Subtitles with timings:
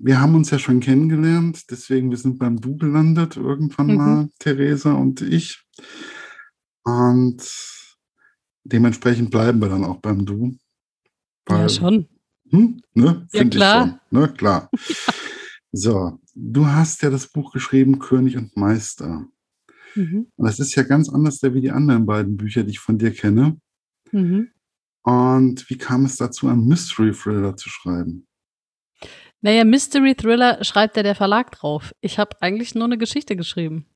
[0.00, 3.96] wir haben uns ja schon kennengelernt, deswegen wir sind beim Du gelandet irgendwann Mhm.
[3.96, 5.64] mal, Theresa und ich.
[6.84, 7.42] Und
[8.64, 10.56] dementsprechend bleiben wir dann auch beim Du.
[11.48, 12.08] Ja, Weil, schon.
[12.50, 13.26] hm, ne?
[13.32, 14.00] Ja, Finde ich klar.
[14.10, 14.20] schon.
[14.20, 14.28] Ne?
[14.32, 14.70] Klar.
[15.70, 19.26] So, du hast ja das Buch geschrieben, König und Meister.
[19.94, 20.28] Mhm.
[20.34, 23.12] Und das ist ja ganz anders wie die anderen beiden Bücher, die ich von dir
[23.12, 23.60] kenne.
[24.10, 24.48] Mhm.
[25.02, 28.26] Und wie kam es dazu, einen Mystery Thriller zu schreiben?
[29.40, 31.92] Naja, Mystery Thriller schreibt ja der Verlag drauf.
[32.00, 33.86] Ich habe eigentlich nur eine Geschichte geschrieben.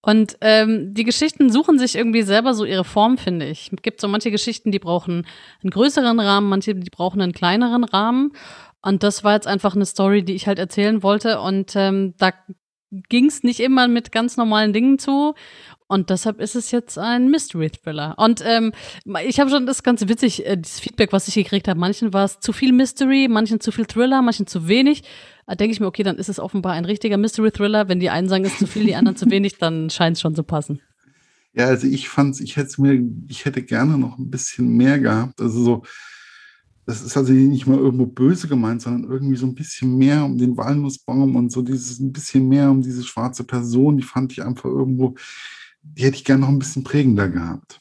[0.00, 3.70] Und ähm, die Geschichten suchen sich irgendwie selber so ihre Form, finde ich.
[3.72, 5.26] Es gibt so manche Geschichten, die brauchen
[5.62, 8.32] einen größeren Rahmen, manche, die brauchen einen kleineren Rahmen.
[8.82, 11.40] Und das war jetzt einfach eine Story, die ich halt erzählen wollte.
[11.40, 12.32] Und ähm, da
[12.90, 15.34] ging es nicht immer mit ganz normalen Dingen zu.
[15.86, 18.14] Und deshalb ist es jetzt ein Mystery Thriller.
[18.16, 18.72] Und ähm,
[19.26, 21.80] ich habe schon das ist ganz witzig, äh, das Feedback, was ich gekriegt habe.
[21.80, 25.02] Manchen war es zu viel Mystery, manchen zu viel Thriller, manchen zu wenig.
[25.48, 27.88] Da denke ich mir, okay, dann ist es offenbar ein richtiger Mystery Thriller.
[27.88, 30.20] Wenn die einen sagen, es ist zu viel, die anderen zu wenig, dann scheint es
[30.20, 30.80] schon zu passen.
[31.54, 35.40] Ja, also ich fand's, ich hätte mir, ich hätte gerne noch ein bisschen mehr gehabt.
[35.40, 35.82] Also so,
[36.90, 40.36] das ist also nicht mal irgendwo böse gemeint, sondern irgendwie so ein bisschen mehr um
[40.36, 44.42] den Walnussbaum und so dieses ein bisschen mehr um diese schwarze Person, die fand ich
[44.42, 45.14] einfach irgendwo,
[45.82, 47.78] die hätte ich gerne noch ein bisschen prägender gehabt.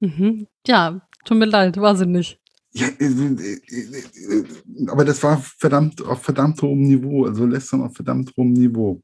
[0.00, 0.46] Mhm.
[0.66, 2.38] Ja, tut mir leid, war sie nicht.
[2.72, 4.44] Ja, äh, äh, äh,
[4.88, 9.02] aber das war verdammt auf verdammt hohem Niveau, also Lästern auf verdammt hohem Niveau.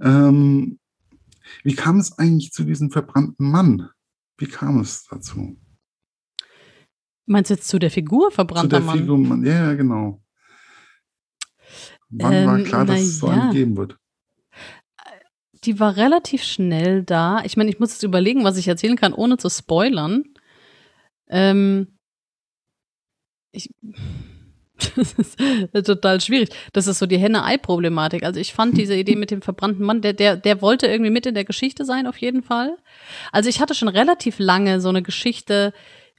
[0.00, 0.80] Ähm,
[1.62, 3.88] wie kam es eigentlich zu diesem verbrannten Mann?
[4.36, 5.56] Wie kam es dazu?
[7.26, 8.98] Meinst du jetzt zu der Figur Zu verbrannter der Mann?
[8.98, 9.44] Figur, Mann.
[9.44, 10.22] Ja, ja, genau.
[12.08, 13.32] Wann war Ähm, klar, dass es so ja.
[13.34, 13.98] einen geben wird?
[15.64, 17.42] Die war relativ schnell da.
[17.44, 20.24] Ich meine, ich muss jetzt überlegen, was ich erzählen kann, ohne zu spoilern.
[21.28, 21.98] Ähm,
[23.50, 23.70] ich,
[24.94, 26.50] das ist total schwierig.
[26.72, 28.22] Das ist so die Henne-Ei-Problematik.
[28.22, 31.26] Also ich fand diese Idee mit dem verbrannten Mann, der, der, der wollte irgendwie mit
[31.26, 32.76] in der Geschichte sein, auf jeden Fall.
[33.32, 35.72] Also ich hatte schon relativ lange so eine Geschichte,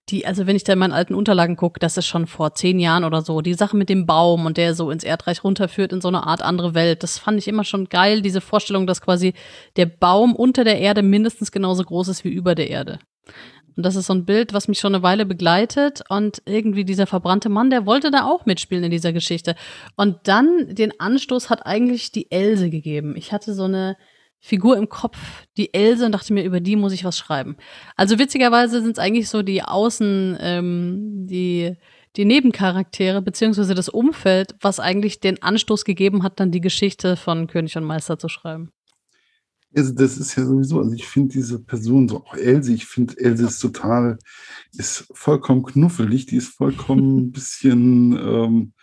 [0.09, 2.79] die, also wenn ich da in meinen alten Unterlagen gucke, das ist schon vor zehn
[2.79, 6.01] Jahren oder so, die Sache mit dem Baum und der so ins Erdreich runterführt in
[6.01, 9.33] so eine Art andere Welt, das fand ich immer schon geil, diese Vorstellung, dass quasi
[9.75, 12.99] der Baum unter der Erde mindestens genauso groß ist wie über der Erde.
[13.75, 16.01] Und das ist so ein Bild, was mich schon eine Weile begleitet.
[16.09, 19.55] Und irgendwie dieser verbrannte Mann, der wollte da auch mitspielen in dieser Geschichte.
[19.95, 23.15] Und dann den Anstoß hat eigentlich die Else gegeben.
[23.15, 23.95] Ich hatte so eine
[24.39, 25.17] Figur im Kopf,
[25.57, 27.57] die Else, und dachte mir, über die muss ich was schreiben.
[27.95, 31.75] Also witzigerweise sind es eigentlich so die Außen, ähm, die,
[32.15, 37.47] die Nebencharaktere, beziehungsweise das Umfeld, was eigentlich den Anstoß gegeben hat, dann die Geschichte von
[37.47, 38.71] König und Meister zu schreiben.
[39.75, 43.19] Also das ist ja sowieso, also ich finde diese Person, so auch Else, ich finde
[43.19, 44.17] Else ist total,
[44.71, 48.73] ist vollkommen knuffelig, die ist vollkommen ein bisschen, ähm,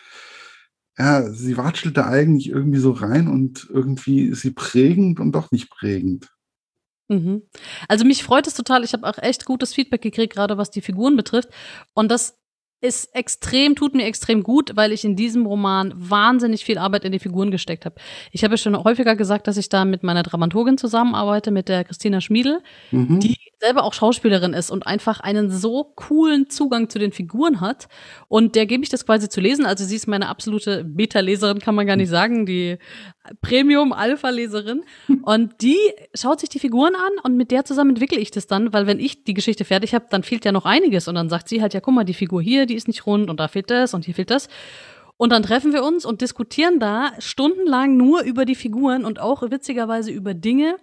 [0.98, 5.50] ja, sie watschelt da eigentlich irgendwie so rein und irgendwie ist sie prägend und doch
[5.50, 6.28] nicht prägend.
[7.08, 7.42] Mhm.
[7.88, 8.84] Also mich freut es total.
[8.84, 11.50] Ich habe auch echt gutes Feedback gekriegt, gerade was die Figuren betrifft.
[11.92, 12.38] Und das
[12.84, 17.12] ist extrem, tut mir extrem gut, weil ich in diesem Roman wahnsinnig viel Arbeit in
[17.12, 17.96] die Figuren gesteckt habe.
[18.30, 21.84] Ich habe ja schon häufiger gesagt, dass ich da mit meiner Dramaturgin zusammenarbeite, mit der
[21.84, 23.20] Christina Schmiedel, Mhm.
[23.20, 27.88] die selber auch Schauspielerin ist und einfach einen so coolen Zugang zu den Figuren hat.
[28.28, 29.64] Und der gebe ich das quasi zu lesen.
[29.64, 32.76] Also sie ist meine absolute Beta-Leserin, kann man gar nicht sagen, die
[33.40, 34.82] Premium-Alpha-Leserin.
[35.22, 35.78] Und die
[36.14, 39.00] schaut sich die Figuren an und mit der zusammen entwickle ich das dann, weil wenn
[39.00, 41.08] ich die Geschichte fertig habe, dann fehlt ja noch einiges.
[41.08, 43.30] Und dann sagt sie halt, ja, guck mal, die Figur hier, die ist nicht rund
[43.30, 44.48] und da fehlt das und hier fehlt das.
[45.16, 49.42] Und dann treffen wir uns und diskutieren da stundenlang nur über die Figuren und auch
[49.42, 50.76] witzigerweise über Dinge,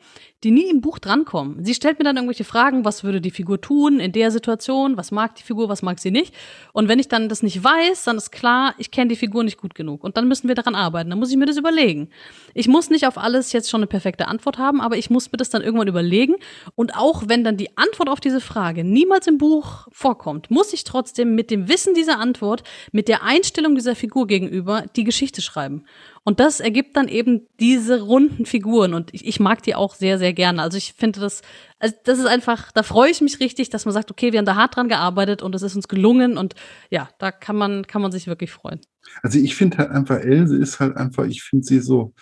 [0.43, 1.63] die nie im Buch drankommen.
[1.63, 5.11] Sie stellt mir dann irgendwelche Fragen, was würde die Figur tun in der Situation, was
[5.11, 6.33] mag die Figur, was mag sie nicht.
[6.73, 9.59] Und wenn ich dann das nicht weiß, dann ist klar, ich kenne die Figur nicht
[9.59, 10.03] gut genug.
[10.03, 11.11] Und dann müssen wir daran arbeiten.
[11.11, 12.09] Dann muss ich mir das überlegen.
[12.55, 15.37] Ich muss nicht auf alles jetzt schon eine perfekte Antwort haben, aber ich muss mir
[15.37, 16.35] das dann irgendwann überlegen.
[16.75, 20.83] Und auch wenn dann die Antwort auf diese Frage niemals im Buch vorkommt, muss ich
[20.83, 25.85] trotzdem mit dem Wissen dieser Antwort, mit der Einstellung dieser Figur gegenüber die Geschichte schreiben.
[26.23, 28.93] Und das ergibt dann eben diese runden Figuren.
[28.93, 30.61] Und ich, ich mag die auch sehr, sehr gerne.
[30.61, 31.41] Also ich finde das,
[31.79, 34.45] also das ist einfach, da freue ich mich richtig, dass man sagt, okay, wir haben
[34.45, 36.37] da hart dran gearbeitet und es ist uns gelungen.
[36.37, 36.53] Und
[36.91, 38.81] ja, da kann man, kann man sich wirklich freuen.
[39.23, 42.13] Also ich finde halt einfach, Else ist halt einfach, ich finde sie so,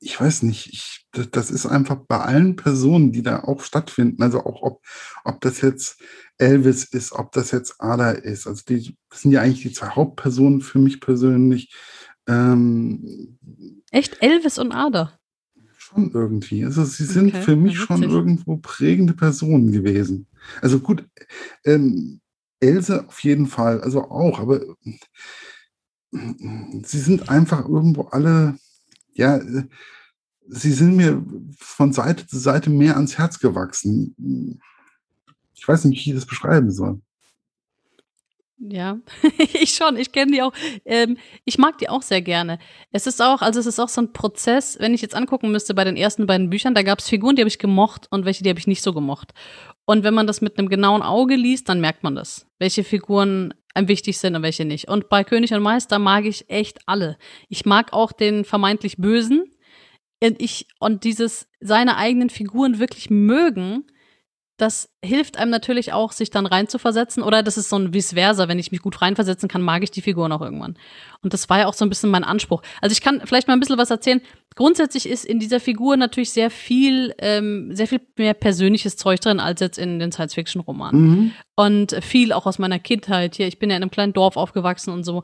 [0.00, 4.40] ich weiß nicht, ich, das, ist einfach bei allen Personen, die da auch stattfinden, also
[4.44, 4.82] auch ob,
[5.24, 6.00] ob das jetzt
[6.38, 9.88] Elvis ist, ob das jetzt Ada ist, also die das sind ja eigentlich die zwei
[9.88, 11.72] Hauptpersonen für mich persönlich.
[12.28, 13.38] Ähm,
[13.90, 15.18] Echt Elvis und Ada.
[15.76, 16.64] schon irgendwie.
[16.64, 20.26] Also sie sind Okay, für mich schon irgendwo prägende Personen gewesen.
[20.60, 21.04] Also gut,
[21.64, 22.20] ähm,
[22.60, 24.60] Else auf jeden Fall, also auch, aber
[26.10, 28.58] sie sind einfach irgendwo alle,
[29.14, 29.40] ja,
[30.48, 31.24] sie sind mir
[31.56, 34.60] von Seite zu Seite mehr ans Herz gewachsen.
[35.54, 37.00] Ich weiß nicht, wie ich das beschreiben soll.
[38.60, 38.98] Ja,
[39.38, 40.52] ich schon, ich kenne die auch.
[40.84, 42.58] Ähm, ich mag die auch sehr gerne.
[42.90, 45.74] Es ist auch, also es ist auch so ein Prozess, wenn ich jetzt angucken müsste
[45.74, 48.42] bei den ersten beiden Büchern, da gab es Figuren, die habe ich gemocht und welche,
[48.42, 49.32] die habe ich nicht so gemocht.
[49.84, 53.54] Und wenn man das mit einem genauen Auge liest, dann merkt man das, welche Figuren
[53.74, 54.88] einem wichtig sind und welche nicht.
[54.88, 57.16] Und bei König und Meister mag ich echt alle.
[57.48, 59.44] Ich mag auch den vermeintlich Bösen.
[60.20, 63.84] Und ich, und dieses, seine eigenen Figuren wirklich mögen,
[64.58, 67.22] das hilft einem natürlich auch, sich dann reinzuversetzen.
[67.22, 68.48] Oder das ist so ein vice versa.
[68.48, 70.76] Wenn ich mich gut reinversetzen kann, mag ich die Figuren auch irgendwann.
[71.22, 72.62] Und das war ja auch so ein bisschen mein Anspruch.
[72.80, 74.20] Also ich kann vielleicht mal ein bisschen was erzählen.
[74.56, 79.38] Grundsätzlich ist in dieser Figur natürlich sehr viel, ähm, sehr viel mehr persönliches Zeug drin
[79.38, 81.00] als jetzt in den Science-Fiction-Romanen.
[81.00, 81.32] Mhm.
[81.54, 83.46] Und viel auch aus meiner Kindheit hier.
[83.46, 85.22] Ich bin ja in einem kleinen Dorf aufgewachsen und so.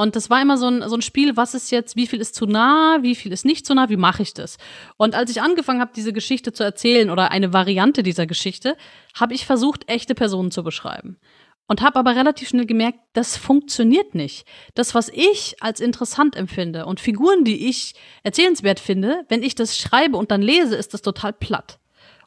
[0.00, 2.36] Und das war immer so ein, so ein Spiel, was ist jetzt, wie viel ist
[2.36, 4.56] zu nah, wie viel ist nicht zu nah, wie mache ich das?
[4.96, 8.76] Und als ich angefangen habe, diese Geschichte zu erzählen oder eine Variante dieser Geschichte,
[9.14, 11.18] habe ich versucht, echte Personen zu beschreiben.
[11.66, 14.46] Und habe aber relativ schnell gemerkt, das funktioniert nicht.
[14.74, 19.76] Das, was ich als interessant empfinde und Figuren, die ich erzählenswert finde, wenn ich das
[19.76, 21.80] schreibe und dann lese, ist das total platt.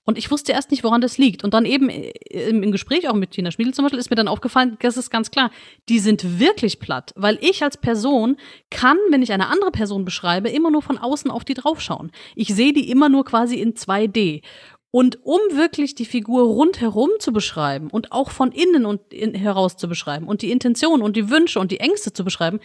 [0.03, 1.43] Und ich wusste erst nicht, woran das liegt.
[1.43, 2.11] Und dann eben äh,
[2.49, 5.29] im, Gespräch auch mit Tina Schmiedel zum Beispiel ist mir dann aufgefallen, das ist ganz
[5.29, 5.51] klar,
[5.89, 7.13] die sind wirklich platt.
[7.15, 8.37] Weil ich als Person
[8.69, 12.11] kann, wenn ich eine andere Person beschreibe, immer nur von außen auf die draufschauen.
[12.35, 14.41] Ich sehe die immer nur quasi in 2D.
[14.89, 19.77] Und um wirklich die Figur rundherum zu beschreiben und auch von innen und in, heraus
[19.77, 22.59] zu beschreiben und die Intention und die Wünsche und die Ängste zu beschreiben,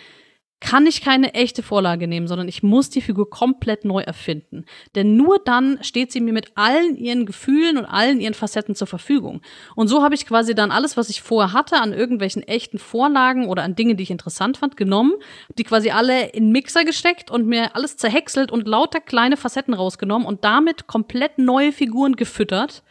[0.61, 4.65] kann ich keine echte Vorlage nehmen, sondern ich muss die Figur komplett neu erfinden.
[4.95, 8.87] Denn nur dann steht sie mir mit allen ihren Gefühlen und allen ihren Facetten zur
[8.87, 9.43] Verfügung.
[9.75, 13.49] Und so habe ich quasi dann alles, was ich vorher hatte, an irgendwelchen echten Vorlagen
[13.49, 15.13] oder an Dinge, die ich interessant fand, genommen,
[15.59, 20.27] die quasi alle in Mixer gesteckt und mir alles zerhäckselt und lauter kleine Facetten rausgenommen
[20.27, 22.83] und damit komplett neue Figuren gefüttert,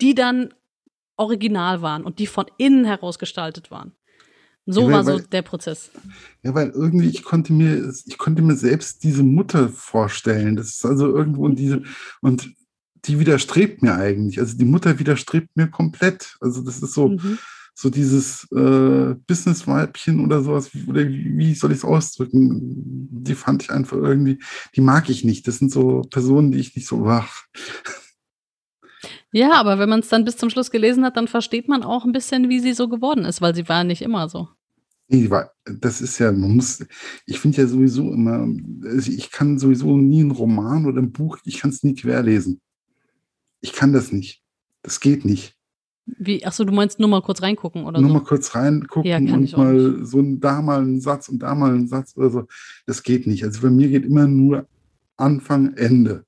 [0.00, 0.52] die dann
[1.16, 3.94] original waren und die von innen heraus gestaltet waren.
[4.66, 5.90] So ja, weil, war so weil, der Prozess.
[6.42, 10.56] Ja, weil irgendwie ich konnte mir, ich konnte mir selbst diese Mutter vorstellen.
[10.56, 11.82] Das ist also irgendwo in diese,
[12.20, 12.54] und
[13.04, 14.38] die widerstrebt mir eigentlich.
[14.38, 16.36] Also die Mutter widerstrebt mir komplett.
[16.40, 17.38] Also das ist so, mhm.
[17.74, 23.08] so dieses äh, Business-Weibchen oder sowas, oder wie soll ich es ausdrücken?
[23.10, 24.38] Die fand ich einfach irgendwie,
[24.76, 25.48] die mag ich nicht.
[25.48, 27.46] Das sind so Personen, die ich nicht so, ach.
[29.32, 32.04] Ja, aber wenn man es dann bis zum Schluss gelesen hat, dann versteht man auch
[32.04, 34.48] ein bisschen, wie sie so geworden ist, weil sie war nicht immer so.
[35.08, 35.28] Nee,
[35.64, 36.84] das ist ja, man muss,
[37.26, 38.46] ich finde ja sowieso immer,
[38.84, 42.60] also ich kann sowieso nie einen Roman oder ein Buch, ich kann es nie querlesen.
[43.60, 44.42] Ich kann das nicht.
[44.82, 45.56] Das geht nicht.
[46.04, 48.12] Wie, achso, du meinst nur mal kurz reingucken oder nur so?
[48.14, 51.54] Nur mal kurz reingucken ja, und mal so ein, da mal einen Satz und da
[51.54, 52.46] mal einen Satz oder so.
[52.86, 53.44] Das geht nicht.
[53.44, 54.66] Also bei mir geht immer nur
[55.16, 56.26] Anfang, Ende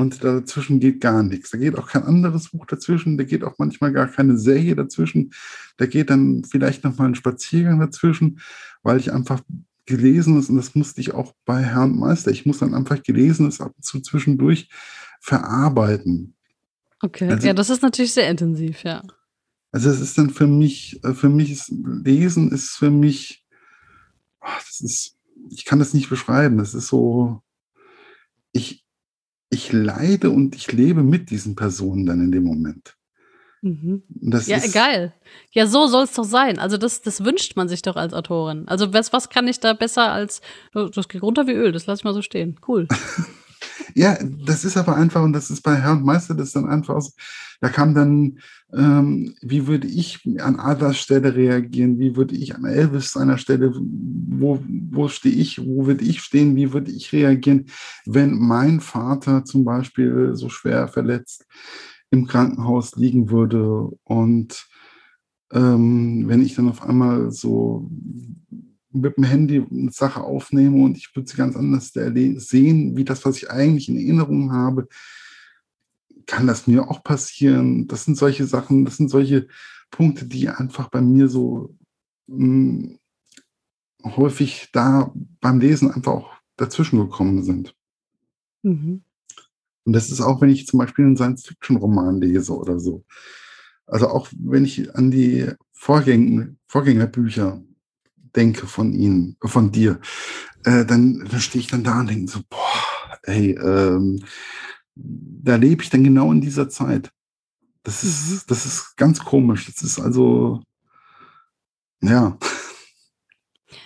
[0.00, 1.50] und dazwischen geht gar nichts.
[1.50, 5.32] Da geht auch kein anderes Buch dazwischen, da geht auch manchmal gar keine Serie dazwischen.
[5.76, 8.40] Da geht dann vielleicht noch mal ein Spaziergang dazwischen,
[8.82, 9.42] weil ich einfach
[9.86, 12.30] gelesen ist und das musste ich auch bei Herrn Meister.
[12.30, 14.68] Ich muss dann einfach Gelesenes ab und zu zwischendurch
[15.20, 16.34] verarbeiten.
[17.02, 19.02] Okay, also, ja, das ist natürlich sehr intensiv, ja.
[19.72, 23.44] Also es ist dann für mich, äh, für mich ist Lesen ist für mich,
[24.40, 25.16] das ist,
[25.50, 26.58] ich kann das nicht beschreiben.
[26.58, 27.42] Das ist so,
[28.52, 28.84] ich,
[29.50, 32.96] ich leide und ich lebe mit diesen Personen dann in dem Moment.
[33.62, 34.02] Mhm.
[34.46, 35.12] ja, geil.
[35.52, 36.58] Ja, so soll es doch sein.
[36.58, 38.66] Also das, das wünscht man sich doch als Autorin.
[38.68, 40.40] Also was, was kann ich da besser als,
[40.72, 42.58] das geht runter wie Öl, das lasse ich mal so stehen.
[42.66, 42.88] Cool.
[43.94, 46.94] Ja, das ist aber einfach, und das ist bei Herr und Meister das dann einfach
[46.94, 47.14] aus,
[47.60, 48.38] da kam dann,
[48.72, 53.72] ähm, wie würde ich an Adlers Stelle reagieren, wie würde ich an Elvis seiner Stelle,
[53.74, 57.66] wo, wo stehe ich, wo würde ich stehen, wie würde ich reagieren,
[58.06, 61.46] wenn mein Vater zum Beispiel so schwer verletzt
[62.10, 64.66] im Krankenhaus liegen würde und
[65.52, 67.90] ähm, wenn ich dann auf einmal so
[68.92, 73.24] mit dem Handy eine Sache aufnehme und ich würde sie ganz anders sehen, wie das,
[73.24, 74.88] was ich eigentlich in Erinnerung habe,
[76.26, 77.86] kann das mir auch passieren.
[77.88, 79.48] Das sind solche Sachen, das sind solche
[79.90, 81.74] Punkte, die einfach bei mir so
[82.26, 82.98] mh, hm,
[84.16, 87.74] häufig da beim Lesen einfach auch dazwischen gekommen sind.
[88.62, 89.02] Mhm.
[89.84, 93.04] Und das ist auch, wenn ich zum Beispiel einen Science-Fiction-Roman lese oder so.
[93.86, 97.62] Also auch wenn ich an die Vorgäng Vorgängerbücher
[98.36, 100.00] denke von ihnen, von dir,
[100.64, 104.24] äh, dann, dann stehe ich dann da und denke so, boah, ey, ähm,
[104.94, 107.10] da lebe ich dann genau in dieser Zeit.
[107.82, 108.40] Das ist, mhm.
[108.48, 109.66] das ist ganz komisch.
[109.66, 110.62] Das ist also,
[112.02, 112.36] ja.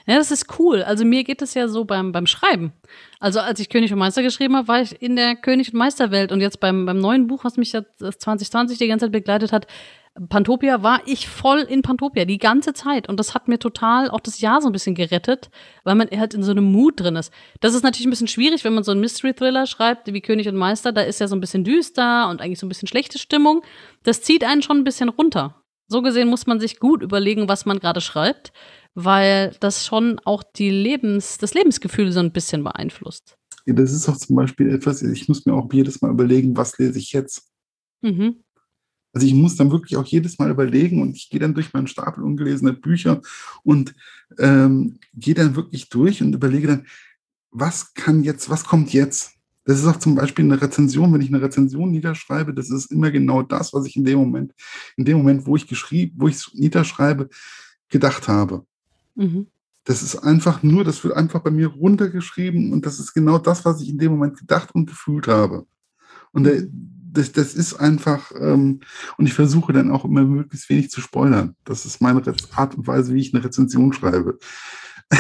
[0.07, 0.83] Ja, das ist cool.
[0.83, 2.73] Also mir geht es ja so beim, beim Schreiben.
[3.21, 6.31] Also als ich König und Meister geschrieben habe, war ich in der König und Meisterwelt.
[6.31, 9.67] Und jetzt beim, beim neuen Buch, was mich ja 2020 die ganze Zeit begleitet hat,
[10.29, 13.09] Pantopia, war ich voll in Pantopia die ganze Zeit.
[13.09, 15.51] Und das hat mir total auch das Jahr so ein bisschen gerettet,
[15.83, 17.33] weil man halt in so einem Mut drin ist.
[17.61, 20.57] Das ist natürlich ein bisschen schwierig, wenn man so einen Mystery-Thriller schreibt, wie König und
[20.57, 20.93] Meister.
[20.93, 23.63] Da ist ja so ein bisschen düster und eigentlich so ein bisschen schlechte Stimmung.
[24.05, 25.63] Das zieht einen schon ein bisschen runter.
[25.89, 28.53] So gesehen muss man sich gut überlegen, was man gerade schreibt
[28.95, 33.37] weil das schon auch die Lebens, das Lebensgefühl so ein bisschen beeinflusst.
[33.67, 36.79] Ja, das ist auch zum Beispiel etwas, ich muss mir auch jedes Mal überlegen, was
[36.79, 37.51] lese ich jetzt.
[38.03, 38.44] Mhm.
[39.15, 41.87] Also ich muss dann wirklich auch jedes Mal überlegen und ich gehe dann durch meinen
[41.87, 43.23] Stapel ungelesener Bücher
[43.63, 43.95] und
[44.39, 46.87] ähm, gehe dann wirklich durch und überlege dann,
[47.53, 49.35] was kann jetzt, was kommt jetzt?
[49.65, 53.11] Das ist auch zum Beispiel eine Rezension, wenn ich eine Rezension niederschreibe, das ist immer
[53.13, 54.53] genau das, was ich in dem Moment,
[54.97, 57.31] in dem Moment, wo ich geschrieben, wo ich es niederschreibe,
[57.89, 58.67] gedacht habe.
[59.15, 59.47] Mhm.
[59.85, 63.65] Das ist einfach nur, das wird einfach bei mir runtergeschrieben und das ist genau das,
[63.65, 65.67] was ich in dem Moment gedacht und gefühlt habe.
[66.35, 68.81] Und das, das ist einfach, ähm,
[69.17, 71.57] und ich versuche dann auch immer möglichst wenig zu spoilern.
[71.65, 72.23] Das ist meine
[72.55, 74.39] Art und Weise, wie ich eine Rezension schreibe.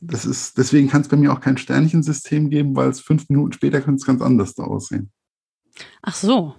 [0.00, 3.52] das ist, deswegen kann es bei mir auch kein Sternchensystem geben, weil es fünf Minuten
[3.52, 5.10] später könnte es ganz anders da aussehen.
[6.02, 6.54] Ach so,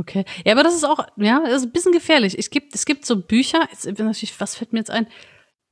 [0.00, 0.24] Okay.
[0.46, 2.38] Ja, aber das ist auch, ja, das ist ein bisschen gefährlich.
[2.38, 5.06] Es gibt, es gibt so Bücher, jetzt, natürlich, was fällt mir jetzt ein,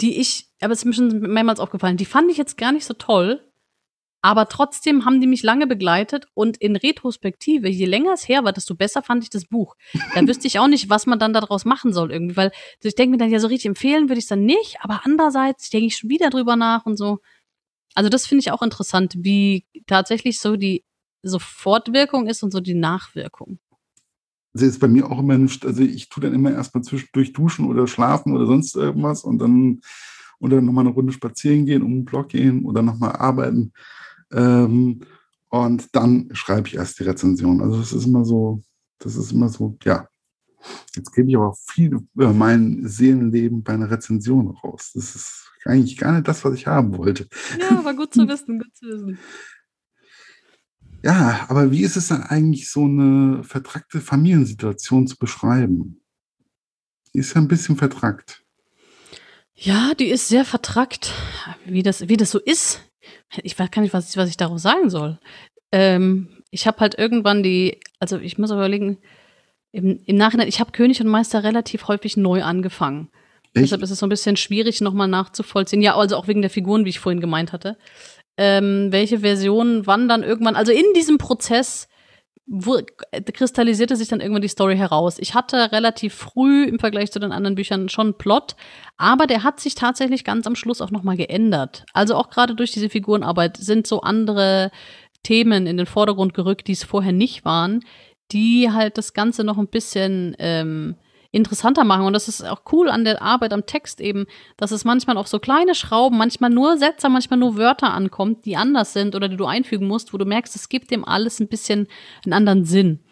[0.03, 2.85] die ich, aber es ist mir schon mehrmals aufgefallen, die fand ich jetzt gar nicht
[2.85, 3.41] so toll,
[4.21, 8.53] aber trotzdem haben die mich lange begleitet und in Retrospektive, je länger es her war,
[8.53, 9.77] desto besser fand ich das Buch.
[10.15, 12.51] Da wüsste ich auch nicht, was man dann daraus machen soll irgendwie, weil
[12.83, 15.71] ich denke mir dann ja so richtig empfehlen würde ich es dann nicht, aber andererseits
[15.71, 17.19] denke ich schon wieder drüber nach und so.
[17.95, 20.85] Also das finde ich auch interessant, wie tatsächlich so die
[21.23, 23.59] Sofortwirkung ist und so die Nachwirkung.
[24.55, 27.87] Also ist bei mir auch immer also ich tue dann immer erstmal zwischendurch duschen oder
[27.87, 29.81] schlafen oder sonst irgendwas und dann
[30.41, 33.73] oder nochmal eine Runde spazieren gehen, um den Blog gehen oder nochmal arbeiten.
[34.33, 35.01] Ähm,
[35.49, 37.63] und dann schreibe ich erst die Rezension.
[37.63, 38.63] Also das ist immer so,
[38.99, 40.09] das ist immer so, ja.
[40.95, 44.91] Jetzt gebe ich aber viel über mein Seelenleben bei einer Rezension raus.
[44.95, 47.29] Das ist eigentlich gar nicht das, was ich haben wollte.
[47.61, 49.19] Ja, aber gut zu wissen, gut zu wissen.
[51.03, 56.03] Ja, aber wie ist es dann eigentlich, so eine vertrackte Familiensituation zu beschreiben?
[57.15, 58.43] Die ist ja ein bisschen vertrackt.
[59.55, 61.13] Ja, die ist sehr vertrackt,
[61.65, 62.88] wie das, wie das so ist.
[63.43, 65.19] Ich weiß gar nicht, was, was ich daraus sagen soll.
[65.73, 68.99] Ähm, ich habe halt irgendwann die, also ich muss überlegen,
[69.71, 73.11] im, im Nachhinein, ich habe König und Meister relativ häufig neu angefangen.
[73.53, 73.65] Echt?
[73.65, 75.83] Deshalb ist es so ein bisschen schwierig, nochmal nachzuvollziehen.
[75.83, 77.77] Ja, also auch wegen der Figuren, wie ich vorhin gemeint hatte
[78.39, 81.89] ähm, welche Versionen wann dann irgendwann, also in diesem Prozess
[83.33, 85.19] kristallisierte sich dann irgendwann die Story heraus.
[85.19, 88.57] Ich hatte relativ früh im Vergleich zu den anderen Büchern schon Plot,
[88.97, 91.85] aber der hat sich tatsächlich ganz am Schluss auch nochmal geändert.
[91.93, 94.71] Also auch gerade durch diese Figurenarbeit sind so andere
[95.23, 97.85] Themen in den Vordergrund gerückt, die es vorher nicht waren,
[98.33, 100.97] die halt das Ganze noch ein bisschen ähm,
[101.31, 102.07] interessanter machen.
[102.07, 105.29] Und das ist auch cool an der Arbeit am Text eben, dass es manchmal auf
[105.29, 109.37] so kleine Schrauben, manchmal nur Sätze, manchmal nur Wörter ankommt, die anders sind oder die
[109.37, 111.87] du einfügen musst, wo du merkst, es gibt dem alles ein bisschen
[112.25, 113.05] einen anderen Sinn.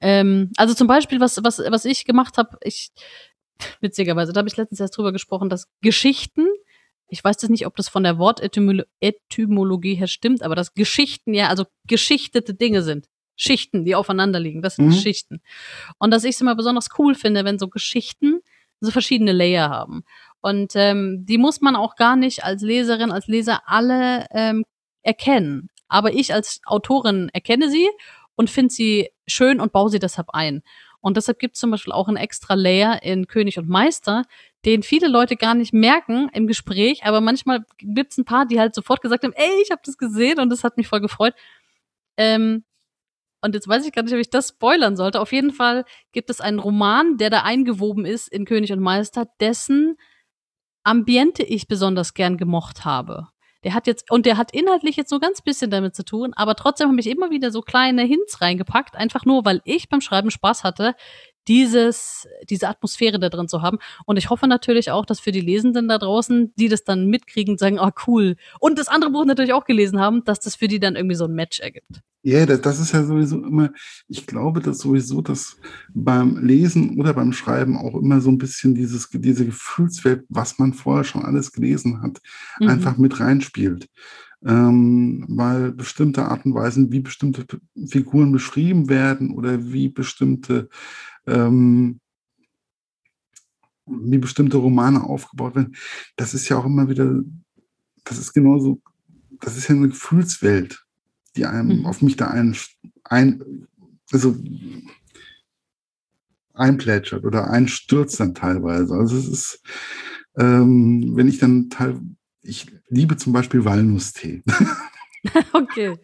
[0.00, 2.90] Ähm, also zum Beispiel, was, was, was ich gemacht habe, ich,
[3.80, 6.46] witzigerweise, da habe ich letztens erst drüber gesprochen, dass Geschichten,
[7.08, 11.48] ich weiß jetzt nicht, ob das von der Wortetymologie her stimmt, aber dass Geschichten ja,
[11.48, 13.08] also geschichtete Dinge sind.
[13.38, 14.60] Schichten, die aufeinander liegen.
[14.60, 14.90] Das sind mhm.
[14.90, 15.40] Geschichten.
[15.98, 18.40] Und dass ich es immer besonders cool finde, wenn so Geschichten
[18.80, 20.04] so verschiedene Layer haben.
[20.40, 24.64] Und ähm, die muss man auch gar nicht als Leserin, als Leser alle ähm,
[25.02, 25.70] erkennen.
[25.88, 27.88] Aber ich als Autorin erkenne sie
[28.36, 30.62] und finde sie schön und baue sie deshalb ein.
[31.00, 34.24] Und deshalb gibt es zum Beispiel auch einen extra Layer in König und Meister,
[34.64, 38.58] den viele Leute gar nicht merken im Gespräch, aber manchmal gibt es ein paar, die
[38.58, 41.34] halt sofort gesagt haben, ey, ich habe das gesehen und das hat mich voll gefreut.
[42.16, 42.64] Ähm,
[43.40, 45.20] und jetzt weiß ich gar nicht, ob ich das spoilern sollte.
[45.20, 49.26] Auf jeden Fall gibt es einen Roman, der da eingewoben ist in König und Meister,
[49.40, 49.96] dessen
[50.82, 53.28] Ambiente ich besonders gern gemocht habe.
[53.64, 56.54] Der hat jetzt, und der hat inhaltlich jetzt so ganz bisschen damit zu tun, aber
[56.54, 60.30] trotzdem habe ich immer wieder so kleine Hints reingepackt, einfach nur, weil ich beim Schreiben
[60.30, 60.94] Spaß hatte,
[61.48, 63.78] dieses, diese Atmosphäre da drin zu haben.
[64.06, 67.58] Und ich hoffe natürlich auch, dass für die Lesenden da draußen, die das dann mitkriegen,
[67.58, 68.36] sagen, ah, cool.
[68.60, 71.24] Und das andere Buch natürlich auch gelesen haben, dass das für die dann irgendwie so
[71.24, 72.02] ein Match ergibt.
[72.22, 73.70] Ja, yeah, das ist ja sowieso immer,
[74.08, 75.56] ich glaube, dass sowieso das
[75.94, 80.74] beim Lesen oder beim Schreiben auch immer so ein bisschen dieses, diese Gefühlswelt, was man
[80.74, 82.20] vorher schon alles gelesen hat,
[82.60, 82.68] mhm.
[82.68, 83.88] einfach mit reinspielt.
[84.44, 87.44] Ähm, weil bestimmte Art und Weisen, wie bestimmte
[87.86, 90.68] Figuren beschrieben werden oder wie bestimmte
[91.26, 92.00] ähm,
[93.88, 95.76] wie bestimmte Romane aufgebaut werden,
[96.16, 97.20] das ist ja auch immer wieder,
[98.04, 98.80] das ist genauso,
[99.40, 100.84] das ist ja eine Gefühlswelt,
[101.38, 101.86] die einem mhm.
[101.86, 102.56] auf mich da ein,
[103.04, 103.66] ein
[104.12, 104.36] also
[106.54, 108.94] einplätschert oder einstürzt dann teilweise.
[108.94, 109.62] Also es ist,
[110.36, 112.00] ähm, wenn ich dann teil,
[112.42, 114.42] ich liebe zum Beispiel Walnusstee.
[115.52, 115.96] okay.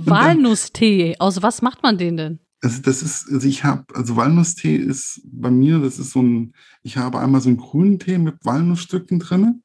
[0.00, 2.40] Walnusstee, aus was macht man den denn?
[2.60, 6.52] Also das ist, also ich habe, also Walnusstee ist bei mir, das ist so ein,
[6.82, 9.62] ich habe einmal so einen grünen Tee mit Walnussstücken drin,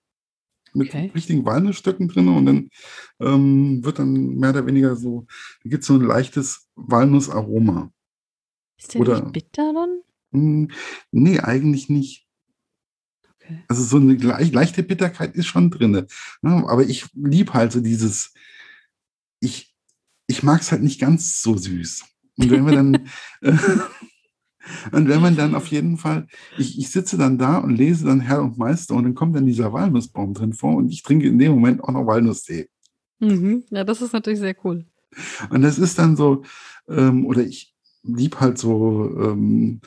[0.73, 1.11] mit okay.
[1.13, 2.69] richtigen Walnussstücken drin und dann
[3.19, 5.25] ähm, wird dann mehr oder weniger so,
[5.63, 7.91] da gibt es so ein leichtes Walnussaroma.
[8.77, 10.01] Ist der oder, nicht bitter dann?
[10.31, 10.71] Mh, hm,
[11.11, 12.27] nee, eigentlich nicht.
[13.35, 13.63] Okay.
[13.67, 15.91] Also so eine leichte Bitterkeit ist schon drin.
[15.91, 16.63] Ne?
[16.67, 18.33] Aber ich liebe halt so dieses,
[19.39, 19.75] ich,
[20.27, 22.05] ich mag es halt nicht ganz so süß.
[22.37, 23.09] Und wenn wir dann,
[23.41, 23.53] äh,
[24.91, 26.27] und wenn man dann auf jeden Fall,
[26.57, 29.45] ich, ich sitze dann da und lese dann Herr und Meister und dann kommt dann
[29.45, 32.69] dieser Walnussbaum drin vor und ich trinke in dem Moment auch noch Walnusstee.
[33.19, 33.63] Mhm.
[33.69, 34.85] Ja, das ist natürlich sehr cool.
[35.49, 36.43] Und das ist dann so,
[36.87, 39.81] ähm, oder ich liebe halt so ähm,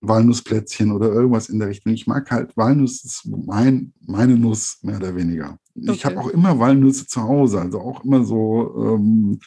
[0.00, 1.92] Walnussplätzchen oder irgendwas in der Richtung.
[1.92, 5.58] Ich mag halt Walnuss, ist mein, meine Nuss, mehr oder weniger.
[5.76, 5.92] Okay.
[5.92, 8.94] Ich habe auch immer Walnüsse zu Hause, also auch immer so.
[8.94, 9.40] Ähm,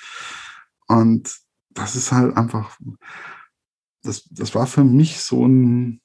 [0.87, 1.37] und
[1.71, 2.77] das ist halt einfach,
[4.03, 6.01] das, das war für mich so ein,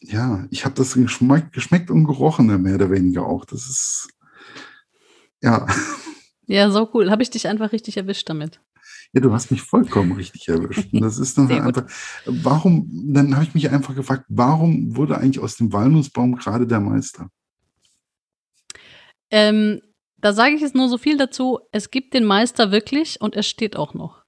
[0.00, 3.44] ja, ich habe das geschmeckt, geschmeckt und gerochen, mehr oder weniger auch.
[3.44, 4.08] Das ist,
[5.42, 5.66] ja.
[6.46, 7.10] Ja, so cool.
[7.10, 8.60] Habe ich dich einfach richtig erwischt damit.
[9.12, 10.88] Ja, du hast mich vollkommen richtig erwischt.
[10.92, 11.86] Das ist dann halt einfach,
[12.26, 16.80] warum, dann habe ich mich einfach gefragt, warum wurde eigentlich aus dem Walnussbaum gerade der
[16.80, 17.30] Meister?
[19.30, 19.80] Ähm,
[20.18, 21.60] da sage ich jetzt nur so viel dazu.
[21.72, 24.25] Es gibt den Meister wirklich und er steht auch noch.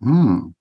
[0.00, 0.54] Hm.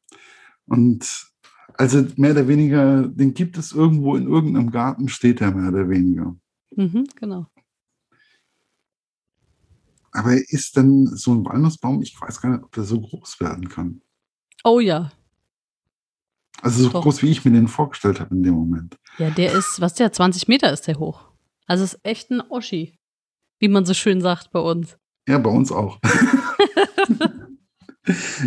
[0.66, 1.28] Und
[1.76, 5.90] also mehr oder weniger, den gibt es irgendwo in irgendeinem Garten, steht er mehr oder
[5.90, 6.36] weniger.
[6.76, 7.48] Mhm, genau.
[10.12, 13.70] Aber ist denn so ein Walnussbaum, ich weiß gar nicht, ob der so groß werden
[13.70, 14.02] kann.
[14.64, 15.12] Oh ja.
[16.62, 17.04] Also so Doch.
[17.04, 18.98] groß, wie ich mir den vorgestellt habe in dem Moment.
[19.20, 21.32] Ja, der ist, was der, 20 Meter ist der hoch.
[21.68, 22.98] Also es ist echt ein Oschi,
[23.60, 24.98] wie man so schön sagt bei uns.
[25.28, 26.00] Ja, bei uns auch.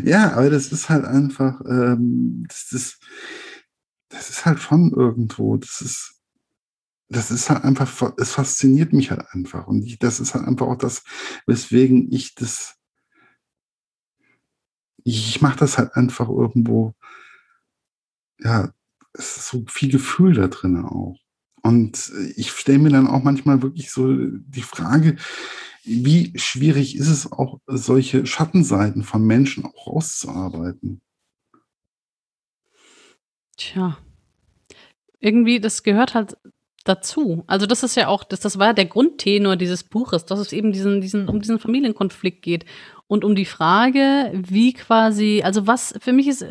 [0.05, 3.01] ja, aber das ist halt einfach, ähm, das, ist,
[4.09, 6.21] das ist halt schon irgendwo, das ist,
[7.09, 9.67] das ist halt einfach, es fasziniert mich halt einfach.
[9.67, 11.03] Und ich, das ist halt einfach auch das,
[11.47, 12.77] weswegen ich das,
[15.05, 16.95] ich, ich mache das halt einfach irgendwo,
[18.39, 18.73] ja,
[19.13, 21.17] es ist so viel Gefühl da drin auch.
[21.63, 25.17] Und ich stelle mir dann auch manchmal wirklich so die Frage,
[25.85, 31.01] wie schwierig ist es auch, solche Schattenseiten von Menschen auch rauszuarbeiten?
[33.57, 33.99] Tja,
[35.19, 36.37] irgendwie, das gehört halt
[36.85, 37.45] dazu.
[37.47, 40.53] Also das ist ja auch, das, das war ja der Grundtenor dieses Buches, dass es
[40.53, 42.65] eben diesen, diesen, um diesen Familienkonflikt geht
[43.07, 46.47] und um die Frage, wie quasi, also was für mich ist,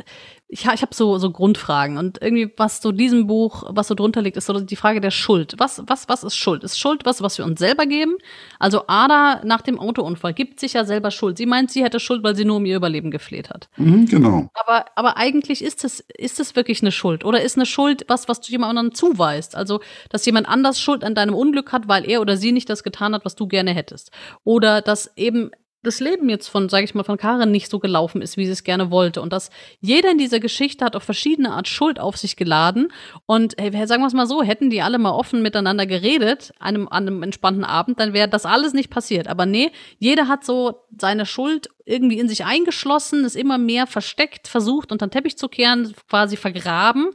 [0.51, 4.23] ich, ich habe so, so Grundfragen und irgendwie, was so diesem Buch, was so drunter
[4.23, 5.53] liegt, ist so die Frage der Schuld.
[5.59, 6.63] Was, was, was ist Schuld?
[6.63, 8.15] Ist Schuld was, was wir uns selber geben?
[8.57, 11.37] Also Ada nach dem Autounfall gibt sich ja selber Schuld.
[11.37, 13.69] Sie meint, sie hätte Schuld, weil sie nur um ihr Überleben gefleht hat.
[13.77, 14.49] Mhm, genau.
[14.55, 17.25] Aber, aber eigentlich ist es, ist es wirklich eine Schuld?
[17.25, 19.55] Oder ist eine Schuld was, was du jemand anderem zuweist?
[19.55, 22.81] Also, dass jemand anders Schuld an deinem Unglück hat, weil er oder sie nicht das
[22.81, 24.09] getan hat, was du gerne hättest.
[24.45, 25.51] Oder dass eben
[25.81, 28.51] das Leben jetzt von, sage ich mal, von Karin nicht so gelaufen ist, wie sie
[28.51, 29.21] es gerne wollte.
[29.21, 32.91] Und dass jeder in dieser Geschichte hat auf verschiedene Art Schuld auf sich geladen.
[33.25, 36.89] Und hey, sagen wir es mal so, hätten die alle mal offen miteinander geredet, einem,
[36.89, 39.27] an einem entspannten Abend, dann wäre das alles nicht passiert.
[39.27, 44.47] Aber nee, jeder hat so seine Schuld irgendwie in sich eingeschlossen, ist immer mehr versteckt,
[44.47, 47.11] versucht unter den Teppich zu kehren, quasi vergraben.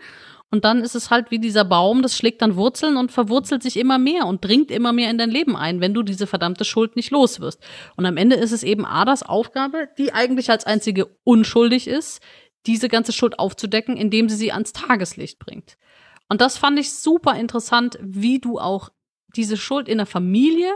[0.54, 3.76] Und dann ist es halt wie dieser Baum, das schlägt dann Wurzeln und verwurzelt sich
[3.76, 6.94] immer mehr und dringt immer mehr in dein Leben ein, wenn du diese verdammte Schuld
[6.94, 7.60] nicht los wirst.
[7.96, 12.22] Und am Ende ist es eben Adas Aufgabe, die eigentlich als einzige unschuldig ist,
[12.66, 15.76] diese ganze Schuld aufzudecken, indem sie sie ans Tageslicht bringt.
[16.28, 18.90] Und das fand ich super interessant, wie du auch
[19.34, 20.72] diese Schuld in der Familie,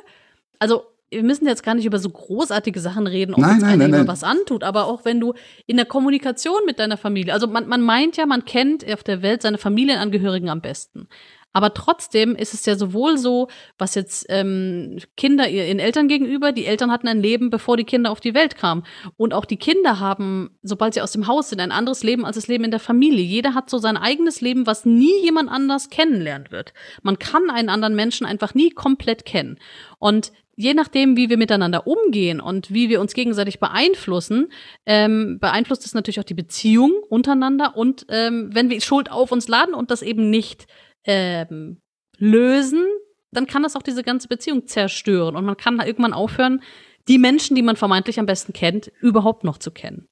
[0.58, 4.08] also wir müssen jetzt gar nicht über so großartige Sachen reden, ob nein, nein, nein.
[4.08, 5.34] was antut, aber auch wenn du
[5.66, 9.22] in der Kommunikation mit deiner Familie, also man, man meint ja, man kennt auf der
[9.22, 11.08] Welt seine Familienangehörigen am besten.
[11.54, 16.66] Aber trotzdem ist es ja sowohl so, was jetzt ähm, Kinder ihren Eltern gegenüber, die
[16.66, 18.84] Eltern hatten ein Leben, bevor die Kinder auf die Welt kamen.
[19.16, 22.36] Und auch die Kinder haben, sobald sie aus dem Haus sind, ein anderes Leben als
[22.36, 23.24] das Leben in der Familie.
[23.24, 26.74] Jeder hat so sein eigenes Leben, was nie jemand anders kennenlernen wird.
[27.02, 29.58] Man kann einen anderen Menschen einfach nie komplett kennen.
[29.98, 34.48] Und je nachdem, wie wir miteinander umgehen und wie wir uns gegenseitig beeinflussen,
[34.86, 37.76] ähm, beeinflusst es natürlich auch die Beziehung untereinander.
[37.76, 40.66] Und ähm, wenn wir Schuld auf uns laden und das eben nicht
[41.04, 41.80] ähm,
[42.16, 42.84] lösen,
[43.30, 45.36] dann kann das auch diese ganze Beziehung zerstören.
[45.36, 46.60] Und man kann irgendwann aufhören,
[47.06, 50.08] die Menschen, die man vermeintlich am besten kennt, überhaupt noch zu kennen.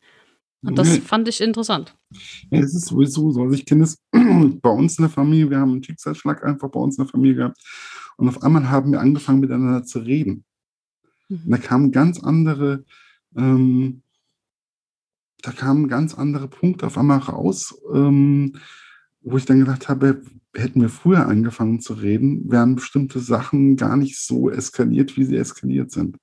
[0.63, 1.97] Und das fand ich interessant.
[2.51, 3.43] Ja, es ist sowieso so.
[3.43, 6.79] Also ich kenne es bei uns in der Familie, wir haben einen Schicksalsschlag einfach bei
[6.81, 7.59] uns in der Familie gehabt.
[8.17, 10.45] Und auf einmal haben wir angefangen miteinander zu reden.
[11.29, 11.43] Mhm.
[11.45, 12.85] Und da kamen ganz andere,
[13.37, 14.03] ähm,
[15.43, 18.57] da kamen ganz andere Punkte auf einmal raus, ähm,
[19.21, 20.23] wo ich dann gedacht habe,
[20.55, 25.37] hätten wir früher angefangen zu reden, wären bestimmte Sachen gar nicht so eskaliert, wie sie
[25.37, 26.17] eskaliert sind.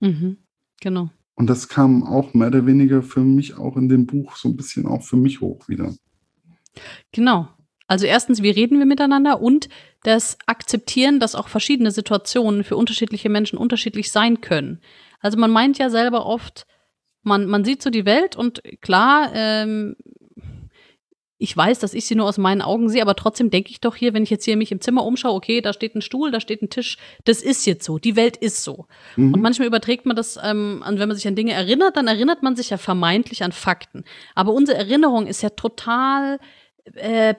[0.00, 0.38] Mhm.
[0.80, 1.10] Genau.
[1.34, 4.56] Und das kam auch mehr oder weniger für mich auch in dem Buch so ein
[4.56, 5.94] bisschen auch für mich hoch wieder.
[7.12, 7.48] Genau.
[7.88, 9.68] Also erstens, wie reden wir miteinander und
[10.04, 14.80] das Akzeptieren, dass auch verschiedene Situationen für unterschiedliche Menschen unterschiedlich sein können.
[15.20, 16.66] Also man meint ja selber oft,
[17.22, 19.96] man, man sieht so die Welt und klar, ähm,
[21.40, 23.94] ich weiß, dass ich sie nur aus meinen Augen sehe, aber trotzdem denke ich doch
[23.94, 26.40] hier, wenn ich jetzt hier mich im Zimmer umschaue, okay, da steht ein Stuhl, da
[26.40, 28.86] steht ein Tisch, das ist jetzt so, die Welt ist so.
[29.16, 29.34] Mhm.
[29.34, 32.42] Und manchmal überträgt man das, ähm, an, wenn man sich an Dinge erinnert, dann erinnert
[32.42, 34.04] man sich ja vermeintlich an Fakten.
[34.34, 36.40] Aber unsere Erinnerung ist ja total
[36.94, 37.34] äh,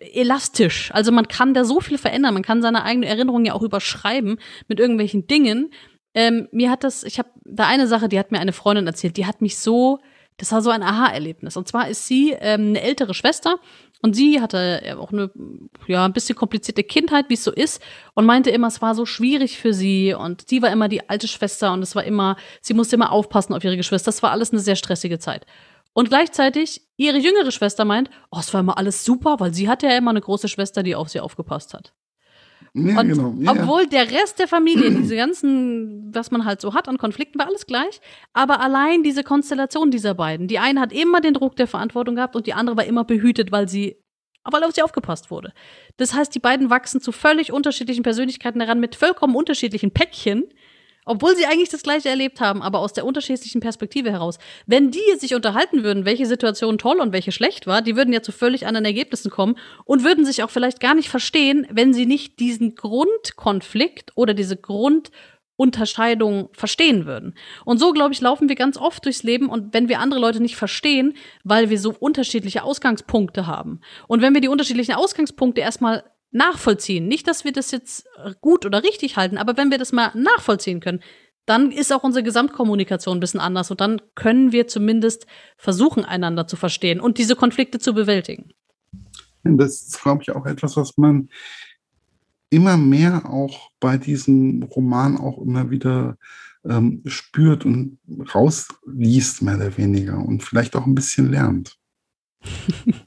[0.00, 0.90] elastisch.
[0.92, 4.38] Also man kann da so viel verändern, man kann seine eigene Erinnerung ja auch überschreiben
[4.68, 5.70] mit irgendwelchen Dingen.
[6.14, 9.16] Ähm, mir hat das, ich habe da eine Sache, die hat mir eine Freundin erzählt,
[9.16, 10.00] die hat mich so
[10.38, 11.56] das war so ein Aha-Erlebnis.
[11.56, 13.58] Und zwar ist sie ähm, eine ältere Schwester
[14.02, 15.30] und sie hatte auch eine,
[15.86, 17.82] ja, ein bisschen komplizierte Kindheit, wie es so ist,
[18.14, 21.28] und meinte immer, es war so schwierig für sie und sie war immer die alte
[21.28, 24.06] Schwester und es war immer, sie musste immer aufpassen auf ihre Geschwister.
[24.06, 25.46] Das war alles eine sehr stressige Zeit.
[25.96, 29.86] Und gleichzeitig ihre jüngere Schwester meint, oh, es war immer alles super, weil sie hatte
[29.86, 31.94] ja immer eine große Schwester, die auf sie aufgepasst hat.
[32.74, 33.34] Ja, und genau.
[33.38, 37.38] ja, obwohl der Rest der Familie, diese ganzen, was man halt so hat an Konflikten,
[37.38, 38.02] war alles gleich.
[38.34, 40.48] Aber allein diese Konstellation dieser beiden.
[40.48, 43.50] Die eine hat immer den Druck der Verantwortung gehabt und die andere war immer behütet,
[43.50, 43.96] weil sie,
[44.44, 45.54] weil auf sie aufgepasst wurde.
[45.96, 50.44] Das heißt, die beiden wachsen zu völlig unterschiedlichen Persönlichkeiten heran mit vollkommen unterschiedlichen Päckchen
[51.06, 54.38] obwohl sie eigentlich das Gleiche erlebt haben, aber aus der unterschiedlichen Perspektive heraus.
[54.66, 58.20] Wenn die sich unterhalten würden, welche Situation toll und welche schlecht war, die würden ja
[58.20, 62.04] zu völlig anderen Ergebnissen kommen und würden sich auch vielleicht gar nicht verstehen, wenn sie
[62.06, 67.34] nicht diesen Grundkonflikt oder diese Grundunterscheidung verstehen würden.
[67.64, 70.40] Und so, glaube ich, laufen wir ganz oft durchs Leben und wenn wir andere Leute
[70.40, 71.14] nicht verstehen,
[71.44, 73.80] weil wir so unterschiedliche Ausgangspunkte haben.
[74.08, 76.02] Und wenn wir die unterschiedlichen Ausgangspunkte erstmal
[76.36, 77.08] nachvollziehen.
[77.08, 78.06] Nicht, dass wir das jetzt
[78.40, 81.00] gut oder richtig halten, aber wenn wir das mal nachvollziehen können,
[81.46, 86.46] dann ist auch unsere Gesamtkommunikation ein bisschen anders und dann können wir zumindest versuchen, einander
[86.46, 88.50] zu verstehen und diese Konflikte zu bewältigen.
[89.44, 91.28] Das ist, glaube ich, auch etwas, was man
[92.50, 96.16] immer mehr auch bei diesem Roman auch immer wieder
[96.64, 97.98] ähm, spürt und
[98.34, 101.78] rausliest, mehr oder weniger, und vielleicht auch ein bisschen lernt.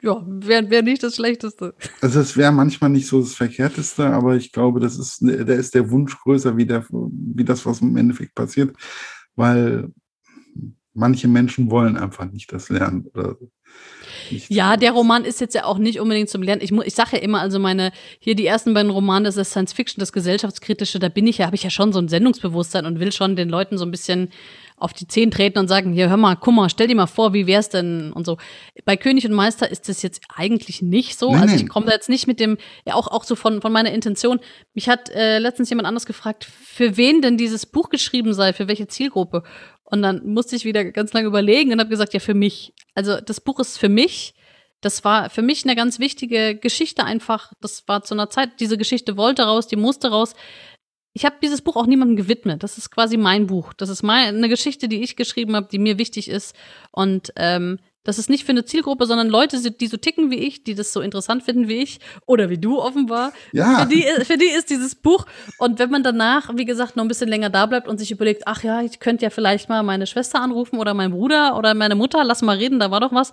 [0.00, 1.74] Ja, wäre wär nicht das Schlechteste.
[2.00, 5.74] Also es wäre manchmal nicht so das Verkehrteste, aber ich glaube, das ist, da ist
[5.74, 8.76] der Wunsch größer, wie, der, wie das, was im Endeffekt passiert,
[9.34, 9.90] weil
[10.94, 13.06] manche Menschen wollen einfach nicht das lernen.
[13.12, 13.36] Oder
[14.30, 16.62] ja, der Roman ist jetzt ja auch nicht unbedingt zum Lernen.
[16.62, 19.72] Ich, ich sage ja immer, also meine, hier die ersten beiden Romane, das ist Science
[19.72, 23.00] Fiction, das Gesellschaftskritische, da bin ich ja, habe ich ja schon so ein Sendungsbewusstsein und
[23.00, 24.30] will schon den Leuten so ein bisschen
[24.80, 27.32] auf die Zehen treten und sagen, hier, hör mal, guck mal, stell dir mal vor,
[27.32, 28.38] wie wär's denn und so.
[28.84, 31.32] Bei König und Meister ist das jetzt eigentlich nicht so.
[31.32, 33.72] Nein, also ich komme da jetzt nicht mit dem, ja auch, auch so von, von
[33.72, 34.40] meiner Intention.
[34.74, 38.68] Mich hat äh, letztens jemand anders gefragt, für wen denn dieses Buch geschrieben sei, für
[38.68, 39.42] welche Zielgruppe.
[39.84, 42.74] Und dann musste ich wieder ganz lange überlegen und habe gesagt, ja, für mich.
[42.94, 44.34] Also das Buch ist für mich.
[44.80, 47.52] Das war für mich eine ganz wichtige Geschichte einfach.
[47.60, 50.34] Das war zu einer Zeit, diese Geschichte wollte raus, die musste raus
[51.12, 52.62] ich habe dieses Buch auch niemandem gewidmet.
[52.62, 53.72] Das ist quasi mein Buch.
[53.72, 56.54] Das ist meine eine Geschichte, die ich geschrieben habe, die mir wichtig ist.
[56.92, 60.64] Und ähm, das ist nicht für eine Zielgruppe, sondern Leute, die so ticken wie ich,
[60.64, 63.34] die das so interessant finden wie ich oder wie du offenbar.
[63.52, 63.80] Ja.
[63.80, 65.26] Für die, für die ist dieses Buch.
[65.58, 68.44] Und wenn man danach, wie gesagt, noch ein bisschen länger da bleibt und sich überlegt,
[68.46, 71.96] ach ja, ich könnte ja vielleicht mal meine Schwester anrufen oder meinen Bruder oder meine
[71.96, 73.32] Mutter, lass mal reden, da war doch was,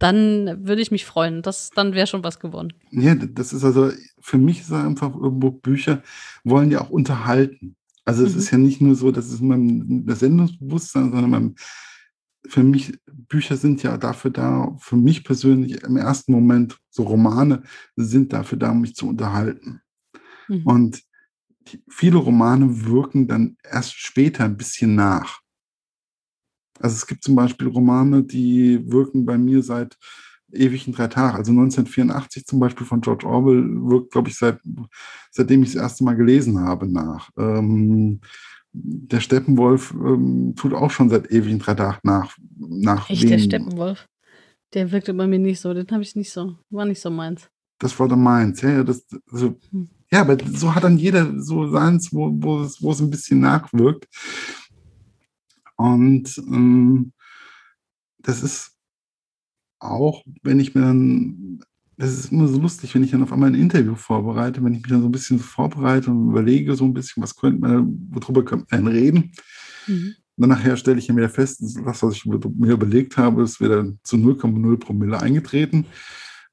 [0.00, 1.42] dann würde ich mich freuen.
[1.42, 2.72] Das, dann wäre schon was gewonnen.
[2.90, 6.02] Ja, das ist also, für mich ist einfach irgendwo Bücher
[6.42, 7.76] wollen ja auch unterhalten.
[8.04, 8.38] Also es mhm.
[8.40, 11.54] ist ja nicht nur so, dass es mein das Sendungsbewusstsein, sondern mein
[12.48, 17.62] für mich, Bücher sind ja dafür da, für mich persönlich im ersten Moment, so Romane
[17.96, 19.80] sind dafür da, mich zu unterhalten.
[20.48, 20.62] Mhm.
[20.64, 21.02] Und
[21.68, 25.40] die, viele Romane wirken dann erst später ein bisschen nach.
[26.78, 29.96] Also es gibt zum Beispiel Romane, die wirken bei mir seit
[30.52, 31.36] ewig in drei Tagen.
[31.36, 34.60] Also 1984 zum Beispiel von George Orwell wirkt, glaube ich, seit,
[35.30, 37.30] seitdem ich das erste Mal gelesen habe, nach.
[37.36, 38.20] Ähm,
[38.78, 42.36] der Steppenwolf ähm, tut auch schon seit ewig in drei Tagen nach.
[42.58, 44.06] nach Echt, der Steppenwolf?
[44.74, 45.72] Der wirkte bei mir nicht so.
[45.72, 47.48] Den habe ich nicht so, war nicht so meins.
[47.78, 49.88] Das war dann meins, ja, das, also, hm.
[50.10, 53.40] ja, aber so hat dann jeder so seins, wo, wo, es, wo es ein bisschen
[53.40, 54.08] nachwirkt.
[55.76, 57.12] Und ähm,
[58.18, 58.76] das ist
[59.78, 61.62] auch, wenn ich mir dann,
[61.96, 64.82] das ist immer so lustig, wenn ich dann auf einmal ein Interview vorbereite, wenn ich
[64.82, 68.44] mich dann so ein bisschen vorbereite und überlege so ein bisschen, was könnte man, worüber
[68.44, 69.32] könnte man reden.
[69.86, 70.14] Mhm.
[70.36, 73.60] Und dann nachher stelle ich mir wieder fest, das, was ich mir überlegt habe, ist
[73.60, 75.86] wieder zu 0,0 Promille eingetreten.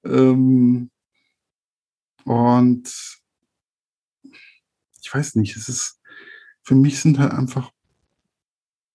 [0.06, 0.90] Ähm,
[2.24, 3.20] und
[5.02, 6.00] ich weiß nicht, es ist,
[6.62, 7.72] für mich sind halt einfach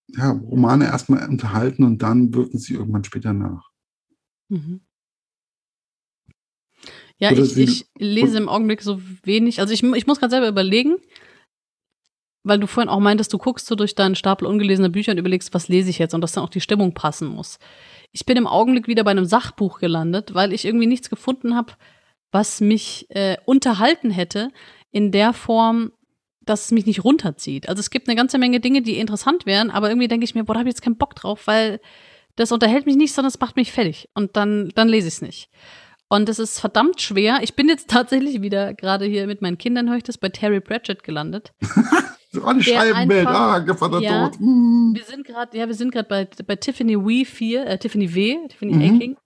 [0.09, 3.71] ja, Romane erstmal unterhalten und dann wirken sie irgendwann später nach.
[4.49, 4.81] Mhm.
[7.19, 9.61] Ja, ich, ich, lese im Augenblick so wenig.
[9.61, 10.97] Also ich, ich muss gerade selber überlegen,
[12.45, 15.53] weil du vorhin auch meintest, du guckst so durch deinen Stapel ungelesener Bücher und überlegst,
[15.53, 17.59] was lese ich jetzt und dass dann auch die Stimmung passen muss.
[18.13, 21.73] Ich bin im Augenblick wieder bei einem Sachbuch gelandet, weil ich irgendwie nichts gefunden habe,
[22.31, 24.51] was mich äh, unterhalten hätte
[24.93, 25.93] in der Form,
[26.41, 27.69] dass es mich nicht runterzieht.
[27.69, 30.45] Also es gibt eine ganze Menge Dinge, die interessant wären, aber irgendwie denke ich mir,
[30.45, 31.81] boah, da habe ich jetzt keinen Bock drauf, weil
[32.37, 34.09] das unterhält mich nicht, sondern es macht mich fertig.
[34.15, 35.51] Und dann, dann lese ich es nicht.
[36.09, 37.41] Und es ist verdammt schwer.
[37.43, 40.61] Ich bin jetzt tatsächlich wieder gerade hier mit meinen Kindern, höre ich das, bei Terry
[40.61, 41.53] Pratchett gelandet.
[42.33, 44.41] die Scheibenbild, ah, Gevatter ja, tot.
[44.41, 44.95] Mm.
[44.95, 47.25] Wir sind gerade, ja, wir sind gerade bei, bei Tiffany W.
[47.25, 48.83] 4, äh, Tiffany W., Tiffany mhm.
[48.83, 49.17] Aking.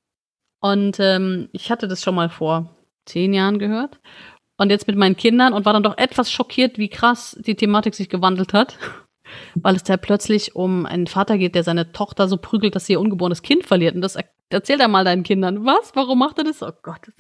[0.60, 3.98] Und ähm, ich hatte das schon mal vor zehn Jahren gehört.
[4.56, 7.94] Und jetzt mit meinen Kindern und war dann doch etwas schockiert, wie krass die Thematik
[7.94, 8.78] sich gewandelt hat.
[9.54, 12.94] Weil es da plötzlich um einen Vater geht, der seine Tochter so prügelt, dass sie
[12.94, 13.94] ihr ungeborenes Kind verliert.
[13.94, 14.16] Und das
[14.48, 15.64] erzählt er mal deinen Kindern.
[15.64, 15.92] Was?
[15.94, 16.62] Warum macht er das?
[16.62, 17.12] Oh Gott.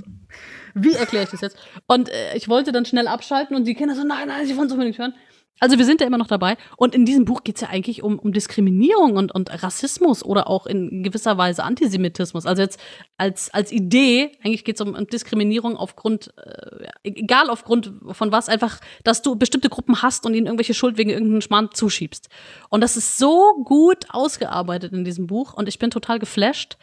[0.74, 1.56] Wie erkläre ich das jetzt?
[1.86, 4.66] Und äh, ich wollte dann schnell abschalten und die Kinder so, nein, nein, sie wollen
[4.66, 5.14] es unbedingt hören.
[5.60, 6.56] Also wir sind ja immer noch dabei.
[6.76, 10.48] Und in diesem Buch geht es ja eigentlich um, um Diskriminierung und, und Rassismus oder
[10.48, 12.46] auch in gewisser Weise Antisemitismus.
[12.46, 12.80] Also jetzt
[13.16, 18.48] als, als Idee, eigentlich geht es um, um, Diskriminierung aufgrund, äh, egal aufgrund von was,
[18.48, 22.28] einfach, dass du bestimmte Gruppen hast und ihnen irgendwelche Schuld wegen irgendeinem Schmarrn zuschiebst.
[22.68, 26.76] Und das ist so gut ausgearbeitet in diesem Buch und ich bin total geflasht,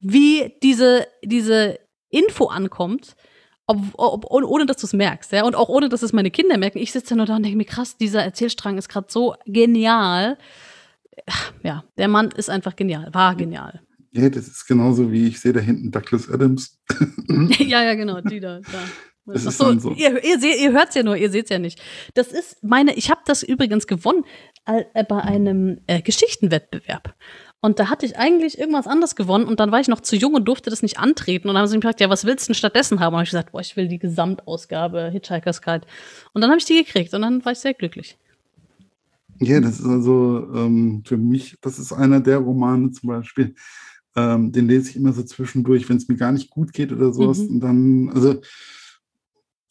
[0.00, 3.14] wie diese, diese Info ankommt
[3.70, 6.58] ob, ob, ohne dass du es merkst, ja, und auch ohne, dass es meine Kinder
[6.58, 6.78] merken.
[6.78, 10.38] Ich sitze nur da und denke mir, krass, dieser Erzählstrang ist gerade so genial.
[11.62, 13.82] Ja, der Mann ist einfach genial, war genial.
[14.12, 16.80] Ja, das ist genauso wie ich sehe da hinten Douglas Adams.
[17.58, 18.60] ja, ja, genau, die da.
[18.60, 18.78] da.
[19.26, 19.92] Das Ach so, so.
[19.92, 21.80] Ihr, ihr, ihr hört es ja nur, ihr seht es ja nicht.
[22.14, 24.24] Das ist meine, ich habe das übrigens gewonnen
[24.66, 27.14] äh, bei einem äh, Geschichtenwettbewerb.
[27.62, 30.32] Und da hatte ich eigentlich irgendwas anderes gewonnen und dann war ich noch zu jung
[30.34, 31.48] und durfte das nicht antreten.
[31.48, 33.12] Und dann haben sie mich gefragt, ja, was willst du denn stattdessen haben?
[33.12, 35.86] Und habe ich gesagt, boah, ich will die Gesamtausgabe Hitchhiker's Guide.
[36.32, 38.16] Und dann habe ich die gekriegt und dann war ich sehr glücklich.
[39.40, 43.54] Ja, das ist also ähm, für mich, das ist einer der Romane zum Beispiel,
[44.16, 47.12] ähm, den lese ich immer so zwischendurch, wenn es mir gar nicht gut geht oder
[47.12, 47.38] sowas.
[47.38, 47.48] Mhm.
[47.48, 48.40] Und dann, also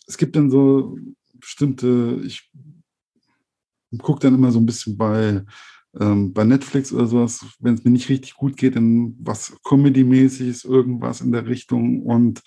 [0.08, 0.98] es gibt dann so
[1.34, 2.52] bestimmte, ich
[4.00, 5.44] gucke dann immer so ein bisschen bei
[6.00, 10.66] ähm, bei Netflix oder sowas, wenn es mir nicht richtig gut geht, in was Comedy-mäßiges,
[10.66, 12.04] irgendwas in der Richtung.
[12.04, 12.42] Und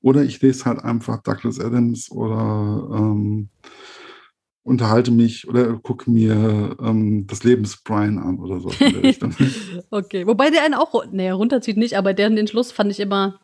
[0.00, 3.48] oder ich lese halt einfach Douglas Adams oder ähm,
[4.64, 8.68] unterhalte mich oder gucke mir ähm, das Lebens Brian an oder so.
[9.90, 13.40] okay, wobei der einen auch, naja, runterzieht nicht, aber der den Schluss fand ich immer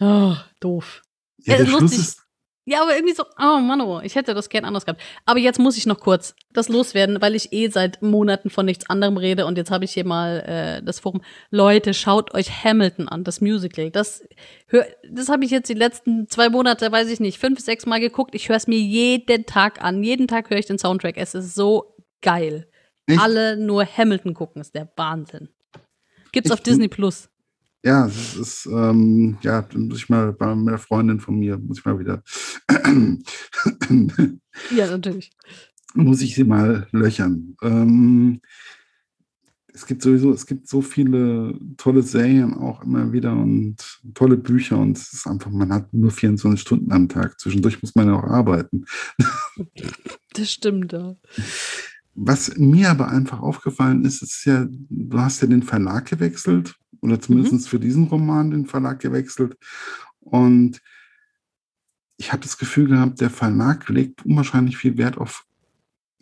[0.00, 1.02] oh, doof.
[1.38, 2.23] Ja, der Schluss ist
[2.66, 5.02] ja, aber irgendwie so, oh Mann, oh, ich hätte das gern anders gehabt.
[5.26, 8.88] Aber jetzt muss ich noch kurz das loswerden, weil ich eh seit Monaten von nichts
[8.88, 11.20] anderem rede und jetzt habe ich hier mal äh, das Forum.
[11.50, 13.90] Leute, schaut euch Hamilton an, das Musical.
[13.90, 14.26] Das,
[14.68, 18.00] hör, das habe ich jetzt die letzten zwei Monate, weiß ich nicht, fünf, sechs Mal
[18.00, 18.34] geguckt.
[18.34, 20.02] Ich höre es mir jeden Tag an.
[20.02, 21.18] Jeden Tag höre ich den Soundtrack.
[21.18, 22.66] Es ist so geil.
[23.06, 23.20] Echt?
[23.20, 25.50] Alle nur Hamilton gucken, ist der Wahnsinn.
[26.32, 27.28] Gibt's ich, auf Disney Plus.
[27.84, 31.84] Ja, es ist, ähm, ja, muss ich mal bei einer Freundin von mir, muss ich
[31.84, 32.22] mal wieder.
[34.74, 35.30] ja, natürlich.
[35.92, 37.56] Muss ich sie mal löchern.
[37.62, 38.40] Ähm,
[39.74, 43.76] es gibt sowieso, es gibt so viele tolle Serien auch immer wieder und
[44.14, 47.38] tolle Bücher und es ist einfach, man hat nur 24 Stunden am Tag.
[47.38, 48.86] Zwischendurch muss man ja auch arbeiten.
[50.32, 51.14] Das stimmt, ja.
[52.14, 57.20] Was mir aber einfach aufgefallen ist, ist ja, du hast ja den Verlag gewechselt oder
[57.20, 57.58] zumindest mhm.
[57.60, 59.58] für diesen Roman den Verlag gewechselt.
[60.20, 60.80] Und
[62.16, 65.44] ich habe das Gefühl gehabt, der Verlag legt unwahrscheinlich viel Wert auf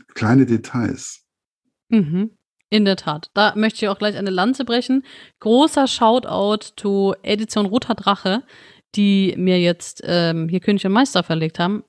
[0.08, 1.24] kleine Details.
[1.88, 2.32] Mhm.
[2.68, 3.30] In der Tat.
[3.34, 5.04] Da möchte ich auch gleich eine Lanze brechen.
[5.40, 8.42] Großer Shoutout to Edition Roter Drache,
[8.96, 11.84] die mir jetzt ähm, hier König und Meister verlegt haben.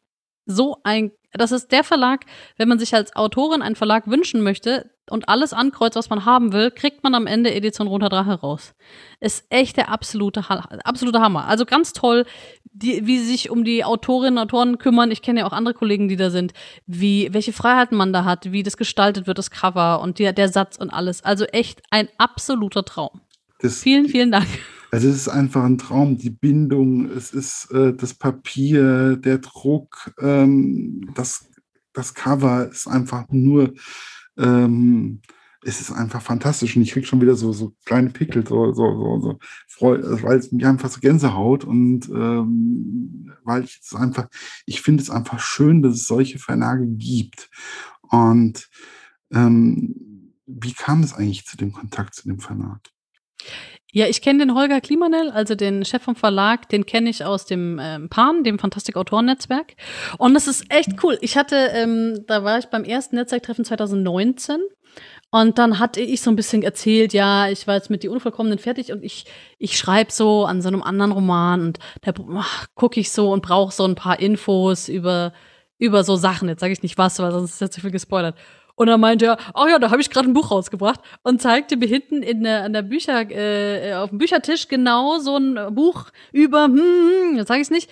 [0.45, 2.25] So ein, das ist der Verlag,
[2.57, 6.53] wenn man sich als Autorin einen Verlag wünschen möchte und alles ankreuzt, was man haben
[6.53, 8.73] will, kriegt man am Ende Edition Roter Drache raus.
[9.19, 10.43] Ist echt der absolute,
[10.83, 11.45] absolute Hammer.
[11.47, 12.25] Also ganz toll,
[12.63, 15.11] die, wie sie sich um die Autorinnen und Autoren kümmern.
[15.11, 16.53] Ich kenne ja auch andere Kollegen, die da sind.
[16.85, 20.49] Wie, welche Freiheiten man da hat, wie das gestaltet wird, das Cover und die, der
[20.49, 21.23] Satz und alles.
[21.23, 23.21] Also echt ein absoluter Traum.
[23.59, 24.47] Das, vielen, vielen Dank.
[24.93, 30.13] Also es ist einfach ein Traum, die Bindung, es ist äh, das Papier, der Druck,
[30.21, 31.49] ähm, das,
[31.93, 33.73] das Cover ist einfach nur,
[34.37, 35.23] ähm,
[35.63, 38.83] es ist einfach fantastisch und ich kriege schon wieder so, so kleine Pickel, so, so,
[38.95, 44.27] so, so freu, weil es mich einfach so Gänsehaut und ähm, weil ich es einfach,
[44.67, 47.49] ich finde es einfach schön, dass es solche Verlage gibt.
[48.11, 48.69] Und
[49.31, 52.93] ähm, wie kam es eigentlich zu dem Kontakt zu dem Verlag?
[53.95, 57.45] Ja, ich kenne den Holger Klimanell, also den Chef vom Verlag, den kenne ich aus
[57.45, 59.75] dem ähm, PAN, dem Fantastik Autoren-Netzwerk.
[60.17, 61.19] Und das ist echt cool.
[61.21, 64.57] Ich hatte, ähm, da war ich beim ersten Netzwerktreffen 2019
[65.29, 68.57] und dann hatte ich so ein bisschen erzählt, ja, ich war jetzt mit die Unvollkommenen
[68.57, 69.25] fertig und ich,
[69.59, 72.13] ich schreibe so an so einem anderen Roman und da
[72.73, 75.33] gucke ich so und brauche so ein paar Infos über,
[75.77, 76.49] über so Sachen.
[76.49, 78.35] Jetzt sage ich nicht was, weil sonst ist ja zu viel gespoilert.
[78.75, 81.77] Und dann meinte er, oh ja, da habe ich gerade ein Buch rausgebracht und zeigte
[81.77, 86.05] mir hinten in der, an der Bücher, äh, auf dem Büchertisch genau so ein Buch
[86.31, 87.89] über, hm, hm jetzt sage ich es nicht.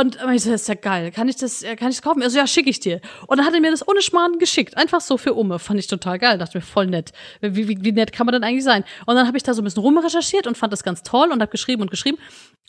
[0.00, 1.10] Und ich so, das ist ja geil.
[1.10, 2.22] Kann ich das, äh, kann ich das kaufen?
[2.22, 3.02] Also ja, schicke ich dir.
[3.26, 4.78] Und dann hat er mir das ohne Schmarrn geschickt.
[4.78, 5.58] Einfach so für Umme.
[5.58, 6.38] Fand ich total geil.
[6.38, 7.12] Dachte mir, voll nett.
[7.42, 8.84] Wie, wie, wie nett kann man denn eigentlich sein?
[9.04, 11.42] Und dann habe ich da so ein bisschen rumrecherchiert und fand das ganz toll und
[11.42, 12.16] habe geschrieben und geschrieben.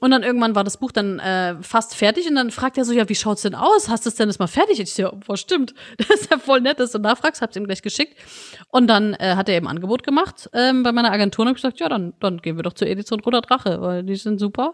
[0.02, 2.92] Und dann irgendwann war das Buch dann äh, fast fertig und dann fragt er so,
[2.92, 3.88] ja, wie schaut's denn aus?
[3.88, 4.82] Hast du es denn das mal fertig?
[4.82, 5.74] Ich so, ja, boah, stimmt.
[5.98, 7.42] Das ist ja voll nett, dass du nachfragst.
[7.42, 8.18] Hab's ihm gleich geschickt.
[8.70, 11.80] Und dann äh, hat er eben Angebot gemacht ähm, bei meiner Agentur und hab gesagt,
[11.80, 14.74] ja, dann, dann gehen wir doch zur Edition Roter Drache, weil die sind super.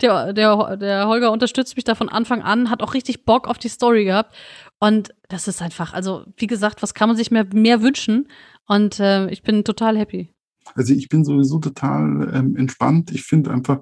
[0.00, 3.58] Der, der, der Holger unterstützt mich da von Anfang an, hat auch richtig Bock auf
[3.58, 4.34] die Story gehabt.
[4.78, 8.28] Und das ist einfach, also wie gesagt, was kann man sich mehr, mehr wünschen?
[8.66, 10.32] Und äh, ich bin total happy.
[10.74, 13.10] Also ich bin sowieso total ähm, entspannt.
[13.10, 13.80] Ich finde einfach,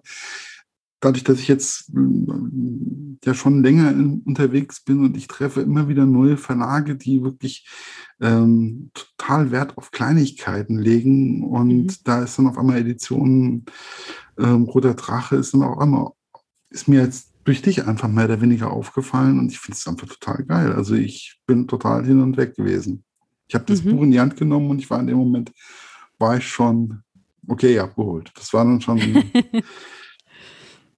[1.00, 5.88] dadurch, dass ich jetzt äh, ja schon länger in, unterwegs bin und ich treffe immer
[5.88, 7.68] wieder neue Verlage, die wirklich
[8.20, 11.44] ähm, total Wert auf Kleinigkeiten legen.
[11.44, 11.94] Und mhm.
[12.04, 13.64] da ist dann auf einmal Edition
[14.38, 16.10] ähm, Roter Drache ist dann auch einmal,
[16.70, 20.08] ist mir jetzt durch dich einfach mehr oder weniger aufgefallen und ich finde es einfach
[20.08, 20.72] total geil.
[20.72, 23.04] Also ich bin total hin und weg gewesen.
[23.48, 23.90] Ich habe das mhm.
[23.90, 25.52] Buch in die Hand genommen und ich war in dem Moment,
[26.18, 27.02] war ich schon,
[27.46, 28.32] okay, abgeholt.
[28.34, 28.98] Das war dann schon.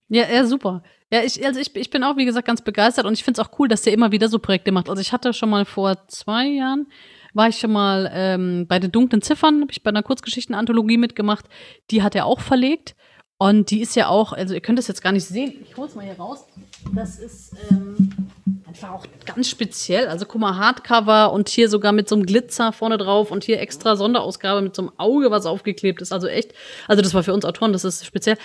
[0.09, 0.83] ja, ja, super.
[1.13, 3.47] Ja, ich, also ich, ich bin auch, wie gesagt, ganz begeistert und ich finde es
[3.47, 4.89] auch cool, dass der immer wieder so Projekte macht.
[4.89, 6.87] Also ich hatte schon mal vor zwei Jahren,
[7.35, 11.47] war ich schon mal ähm, bei den dunklen Ziffern, habe ich bei einer Kurzgeschichtenanthologie mitgemacht.
[11.91, 12.95] Die hat er auch verlegt.
[13.41, 15.87] Und die ist ja auch, also ihr könnt es jetzt gar nicht sehen, ich hole
[15.87, 16.45] es mal hier raus.
[16.93, 18.11] Das ist ähm,
[18.67, 20.09] einfach auch ganz speziell.
[20.09, 23.61] Also guck mal, Hardcover und hier sogar mit so einem Glitzer vorne drauf und hier
[23.61, 26.13] extra Sonderausgabe mit so einem Auge, was aufgeklebt ist.
[26.13, 26.53] Also echt,
[26.89, 28.37] also das war für uns Autoren, das ist speziell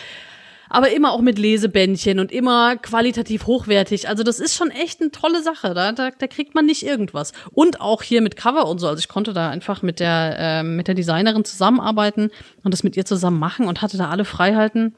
[0.73, 4.09] aber immer auch mit Lesebändchen und immer qualitativ hochwertig.
[4.09, 5.75] Also das ist schon echt eine tolle Sache.
[5.75, 7.31] Da, da, da kriegt man nicht irgendwas.
[7.51, 8.87] Und auch hier mit Cover und so.
[8.87, 12.31] Also ich konnte da einfach mit der, äh, mit der Designerin zusammenarbeiten
[12.63, 14.95] und das mit ihr zusammen machen und hatte da alle Freiheiten.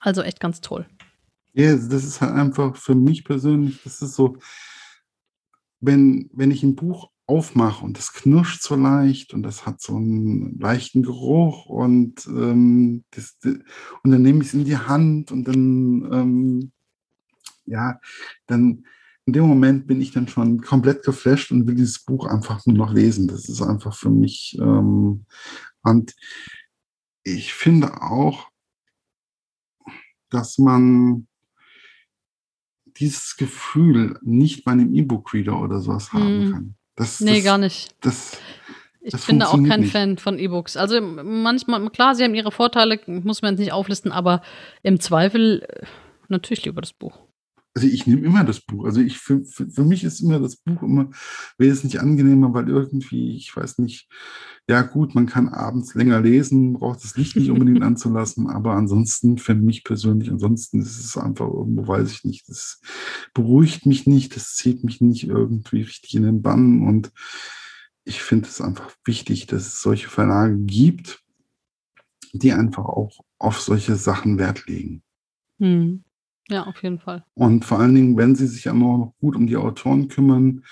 [0.00, 0.84] Also echt ganz toll.
[1.52, 4.36] Ja, das ist halt einfach für mich persönlich, das ist so,
[5.80, 9.96] wenn, wenn ich ein Buch aufmache und das knirscht so leicht und das hat so
[9.96, 15.44] einen leichten Geruch und, ähm, das, und dann nehme ich es in die Hand und
[15.44, 16.72] dann, ähm,
[17.66, 18.00] ja,
[18.46, 18.84] dann
[19.26, 22.76] in dem Moment bin ich dann schon komplett geflasht und will dieses Buch einfach nur
[22.76, 23.28] noch lesen.
[23.28, 24.56] Das ist einfach für mich.
[24.58, 25.26] Ähm,
[25.82, 26.14] und
[27.24, 28.48] ich finde auch,
[30.30, 31.26] dass man
[32.86, 36.20] dieses Gefühl nicht bei einem E-Book-Reader oder sowas hm.
[36.20, 36.77] haben kann.
[36.98, 37.94] Das, nee, das, gar nicht.
[38.00, 38.36] Das,
[39.00, 39.92] ich bin da auch kein nicht.
[39.92, 40.76] Fan von E-Books.
[40.76, 44.42] Also manchmal, klar, sie haben ihre Vorteile, muss man jetzt nicht auflisten, aber
[44.82, 45.86] im Zweifel äh,
[46.28, 47.18] natürlich lieber das Buch.
[47.78, 48.86] Also ich nehme immer das Buch.
[48.86, 51.10] Also ich für, für, für mich ist immer das Buch immer
[51.58, 54.08] wesentlich angenehmer, weil irgendwie, ich weiß nicht,
[54.68, 59.38] ja gut, man kann abends länger lesen, braucht das Licht nicht unbedingt anzulassen, aber ansonsten
[59.38, 62.80] für mich persönlich, ansonsten ist es einfach irgendwo, weiß ich nicht, das
[63.32, 67.12] beruhigt mich nicht, das zieht mich nicht irgendwie richtig in den Bann und
[68.02, 71.22] ich finde es einfach wichtig, dass es solche Verlage gibt,
[72.32, 75.04] die einfach auch auf solche Sachen Wert legen.
[75.60, 76.02] Hm.
[76.50, 77.24] Ja, auf jeden Fall.
[77.34, 80.64] Und vor allen Dingen, wenn sie sich auch noch gut um die Autoren kümmern,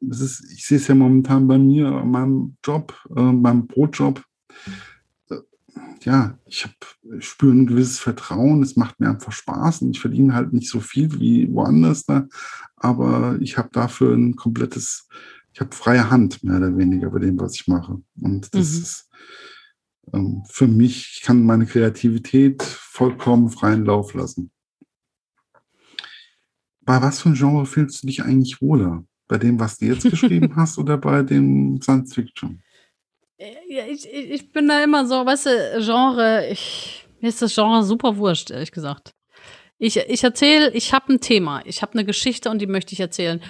[0.00, 4.24] das ist, ich sehe es ja momentan bei mir, meinem Job, äh, meinem Brotjob.
[5.30, 5.36] Äh,
[6.02, 6.74] ja, ich habe
[7.20, 10.80] spüre ein gewisses Vertrauen, es macht mir einfach Spaß und ich verdiene halt nicht so
[10.80, 12.26] viel wie woanders da,
[12.76, 15.08] aber ich habe dafür ein komplettes,
[15.52, 18.00] ich habe freie Hand mehr oder weniger bei dem, was ich mache.
[18.20, 18.78] Und das mhm.
[18.78, 19.10] ist
[20.48, 24.50] für mich, ich kann meine Kreativität vollkommen freien Lauf lassen.
[26.80, 29.04] Bei was für ein Genre fühlst du dich eigentlich wohler?
[29.26, 32.62] Bei dem, was du jetzt geschrieben hast oder bei dem Science Fiction?
[33.36, 37.54] Äh, ja, ich, ich bin da immer so, weißt du, Genre, ich, mir ist das
[37.54, 39.14] Genre super wurscht, ehrlich gesagt.
[39.78, 43.00] Ich, ich erzähle, ich habe ein Thema, ich habe eine Geschichte und die möchte ich
[43.00, 43.40] erzählen.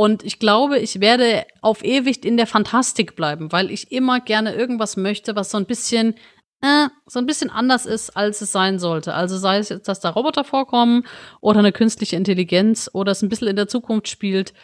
[0.00, 4.54] Und ich glaube, ich werde auf ewig in der Fantastik bleiben, weil ich immer gerne
[4.54, 6.14] irgendwas möchte, was so ein bisschen,
[6.62, 9.12] äh, so ein bisschen anders ist, als es sein sollte.
[9.12, 11.04] Also sei es jetzt, dass da Roboter vorkommen
[11.42, 14.54] oder eine künstliche Intelligenz oder es ein bisschen in der Zukunft spielt,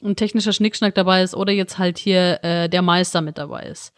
[0.00, 3.92] ein technischer Schnickschnack dabei ist oder jetzt halt hier äh, der Meister mit dabei ist.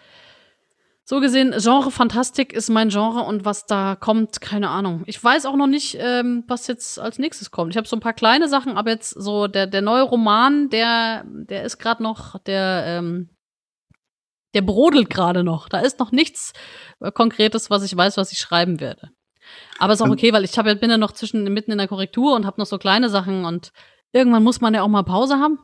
[1.09, 5.05] So gesehen, Genre Fantastik ist mein Genre und was da kommt, keine Ahnung.
[5.07, 7.73] Ich weiß auch noch nicht, ähm, was jetzt als nächstes kommt.
[7.73, 11.23] Ich habe so ein paar kleine Sachen, aber jetzt so der, der neue Roman, der,
[11.25, 13.31] der ist gerade noch, der, ähm,
[14.53, 15.69] der brodelt gerade noch.
[15.69, 16.53] Da ist noch nichts
[16.99, 19.11] äh, Konkretes, was ich weiß, was ich schreiben werde.
[19.79, 22.35] Aber ist auch okay, weil ich hab, bin ja noch zwischen mitten in der Korrektur
[22.35, 23.71] und habe noch so kleine Sachen und
[24.11, 25.61] irgendwann muss man ja auch mal Pause haben.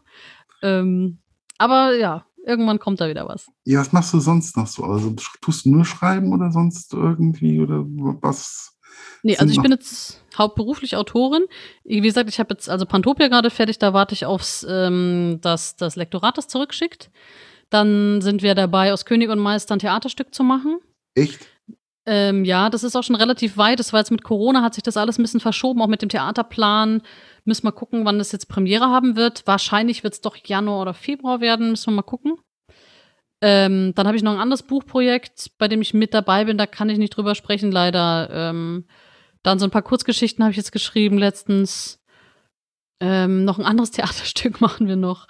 [0.62, 1.20] Ähm,
[1.58, 3.46] aber ja, Irgendwann kommt da wieder was.
[3.64, 4.84] Ja, was machst du sonst noch so?
[4.84, 8.76] Also tust du nur schreiben oder sonst irgendwie oder was?
[9.22, 11.44] Nee, also ich bin jetzt hauptberuflich Autorin.
[11.84, 15.76] Wie gesagt, ich habe jetzt also Pantopia gerade fertig, da warte ich aufs, ähm, dass
[15.76, 17.10] das Lektorat das zurückschickt.
[17.70, 20.78] Dann sind wir dabei, aus König und Meister ein Theaterstück zu machen.
[21.14, 21.46] Echt?
[22.04, 23.78] Ähm, ja, das ist auch schon relativ weit.
[23.78, 26.08] Das war jetzt mit Corona, hat sich das alles ein bisschen verschoben, auch mit dem
[26.08, 27.02] Theaterplan.
[27.44, 29.46] Müssen wir gucken, wann das jetzt Premiere haben wird.
[29.46, 31.70] Wahrscheinlich wird es doch Januar oder Februar werden.
[31.70, 32.38] Müssen wir mal gucken.
[33.40, 36.58] Ähm, dann habe ich noch ein anderes Buchprojekt, bei dem ich mit dabei bin.
[36.58, 38.28] Da kann ich nicht drüber sprechen, leider.
[38.30, 38.86] Ähm,
[39.42, 42.00] dann so ein paar Kurzgeschichten habe ich jetzt geschrieben letztens.
[43.00, 45.26] Ähm, noch ein anderes Theaterstück machen wir noch,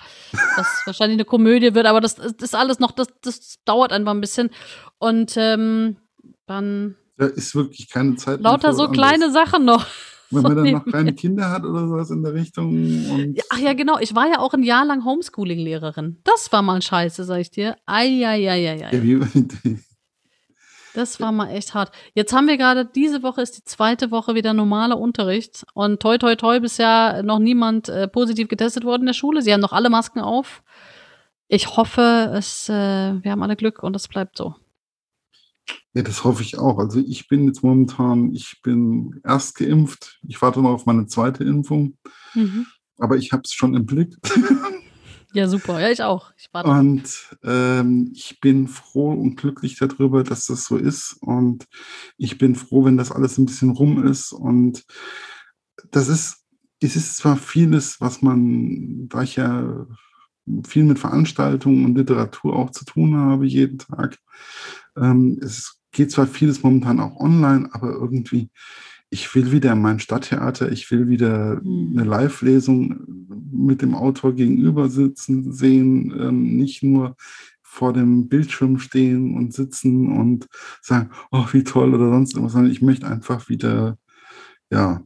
[0.57, 4.13] was wahrscheinlich eine Komödie wird, aber das, das ist alles noch, das, das dauert einfach
[4.13, 4.51] ein bisschen.
[4.99, 5.97] Und ähm,
[6.53, 6.97] dann.
[7.17, 8.41] Da ist wirklich keine Zeit.
[8.41, 9.87] Lauter so kleine Sachen noch.
[10.31, 13.37] Wenn man dann noch kleine Kinder hat oder sowas in der Richtung.
[13.51, 13.99] ach ja, genau.
[14.01, 16.19] Ich war ja auch ein Jahr lang Homeschooling-Lehrerin.
[16.25, 17.77] Das war mal scheiße, sag ich dir.
[17.87, 18.91] Eieieiei.
[20.95, 21.91] Das war mal echt hart.
[22.15, 25.65] Jetzt haben wir gerade, diese Woche ist die zweite Woche wieder normaler Unterricht.
[25.73, 29.41] Und toi, toi, toi, bisher noch niemand äh, positiv getestet worden in der Schule.
[29.41, 30.63] Sie haben noch alle Masken auf.
[31.49, 34.55] Ich hoffe, es, äh, wir haben alle Glück und es bleibt so.
[35.95, 36.79] Ja, das hoffe ich auch.
[36.79, 40.21] Also ich bin jetzt momentan, ich bin erst geimpft.
[40.27, 41.99] Ich warte noch auf meine zweite Impfung.
[42.35, 42.67] Mhm.
[42.99, 44.17] Aber ich habe es schon im Blick.
[45.35, 45.81] Ja, super.
[45.81, 46.31] Ja, ich auch.
[46.37, 46.69] Ich warte.
[46.69, 51.17] Und ähm, ich bin froh und glücklich darüber, dass das so ist.
[51.21, 51.67] Und
[52.19, 54.33] ich bin froh, wenn das alles ein bisschen rum ist.
[54.33, 54.85] Und
[55.91, 56.45] das ist,
[56.83, 59.87] es ist zwar vieles, was man, da ich ja
[60.67, 64.19] viel mit Veranstaltungen und Literatur auch zu tun habe, jeden Tag,
[64.97, 68.49] ähm, es geht zwar vieles momentan auch online, aber irgendwie,
[69.11, 71.93] ich will wieder in mein Stadttheater, ich will wieder mhm.
[71.93, 77.17] eine Live-Lesung mit dem Autor gegenüber sitzen, sehen, ähm, nicht nur
[77.63, 80.47] vor dem Bildschirm stehen und sitzen und
[80.83, 83.99] sagen, oh, wie toll oder sonst irgendwas, sondern ich möchte einfach wieder,
[84.71, 85.03] ja,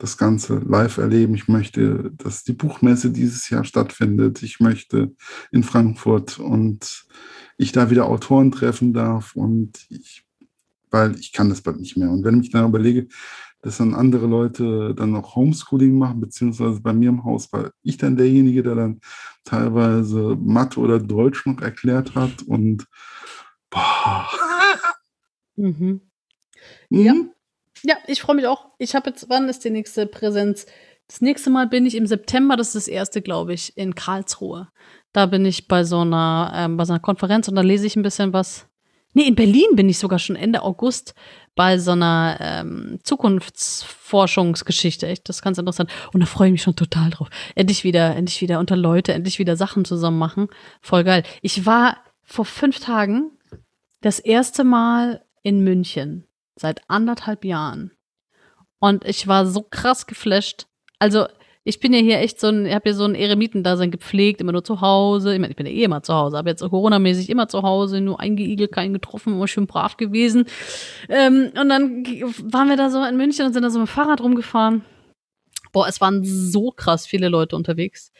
[0.00, 1.34] das Ganze live erleben.
[1.34, 4.42] Ich möchte, dass die Buchmesse dieses Jahr stattfindet.
[4.42, 5.14] Ich möchte
[5.52, 7.04] in Frankfurt und
[7.58, 10.24] ich da wieder Autoren treffen darf und ich,
[10.90, 12.10] weil ich kann das bald nicht mehr.
[12.10, 13.08] Und wenn ich dann überlege,
[13.60, 17.98] dass dann andere Leute dann noch Homeschooling machen, beziehungsweise bei mir im Haus war ich
[17.98, 19.00] dann derjenige, der dann
[19.44, 22.86] teilweise Mathe oder Deutsch noch erklärt hat und
[23.68, 24.26] boah.
[25.56, 26.00] Mhm.
[26.88, 27.12] Ja.
[27.12, 27.32] Mhm.
[27.82, 28.69] Ja, ich freue mich auch.
[28.80, 30.64] Ich habe jetzt, wann ist die nächste Präsenz?
[31.06, 34.68] Das nächste Mal bin ich im September, das ist das erste, glaube ich, in Karlsruhe.
[35.12, 37.96] Da bin ich bei so einer, ähm, bei so einer Konferenz und da lese ich
[37.96, 38.68] ein bisschen was.
[39.12, 41.14] Nee, in Berlin bin ich sogar schon Ende August
[41.54, 45.08] bei so einer ähm, Zukunftsforschungsgeschichte.
[45.08, 45.90] Echt, das ist ganz interessant.
[46.14, 47.28] Und da freue ich mich schon total drauf.
[47.54, 50.48] Endlich wieder, endlich wieder unter Leute, endlich wieder Sachen zusammen machen.
[50.80, 51.24] Voll geil.
[51.42, 53.32] Ich war vor fünf Tagen
[54.00, 56.24] das erste Mal in München
[56.56, 57.90] seit anderthalb Jahren.
[58.80, 60.66] Und ich war so krass geflasht.
[60.98, 61.26] Also,
[61.64, 64.52] ich bin ja hier echt so ein, ich habe hier so ein Eremitendasein gepflegt, immer
[64.52, 65.34] nur zu Hause.
[65.34, 68.00] Ich meine, ich bin ja eh immer zu Hause, aber jetzt Corona-mäßig immer zu Hause,
[68.00, 70.46] nur eingeigelt, keinen getroffen, immer schön brav gewesen.
[71.10, 72.04] Ähm, und dann
[72.52, 74.84] waren wir da so in München und sind da so mit dem Fahrrad rumgefahren.
[75.72, 78.12] Boah, es waren so krass viele Leute unterwegs.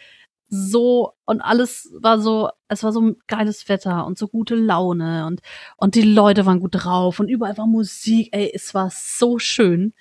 [0.48, 5.40] so und alles war so, es war so geiles Wetter und so gute Laune und
[5.76, 8.30] und die Leute waren gut drauf und überall war Musik.
[8.32, 9.94] Ey, es war so schön.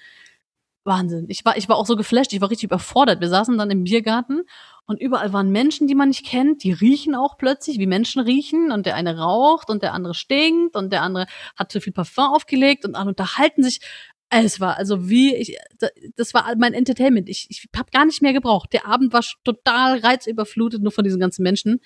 [0.89, 1.27] Wahnsinn.
[1.29, 3.21] Ich war ich war auch so geflasht, ich war richtig überfordert.
[3.21, 4.41] Wir saßen dann im Biergarten
[4.85, 8.73] und überall waren Menschen, die man nicht kennt, die riechen auch plötzlich, wie Menschen riechen
[8.73, 12.33] und der eine raucht und der andere stinkt und der andere hat zu viel Parfum
[12.33, 13.79] aufgelegt und alle unterhalten sich.
[14.29, 15.57] Es war also wie ich,
[16.15, 17.29] das war mein Entertainment.
[17.29, 18.73] Ich, ich habe gar nicht mehr gebraucht.
[18.73, 21.79] Der Abend war total reizüberflutet nur von diesen ganzen Menschen.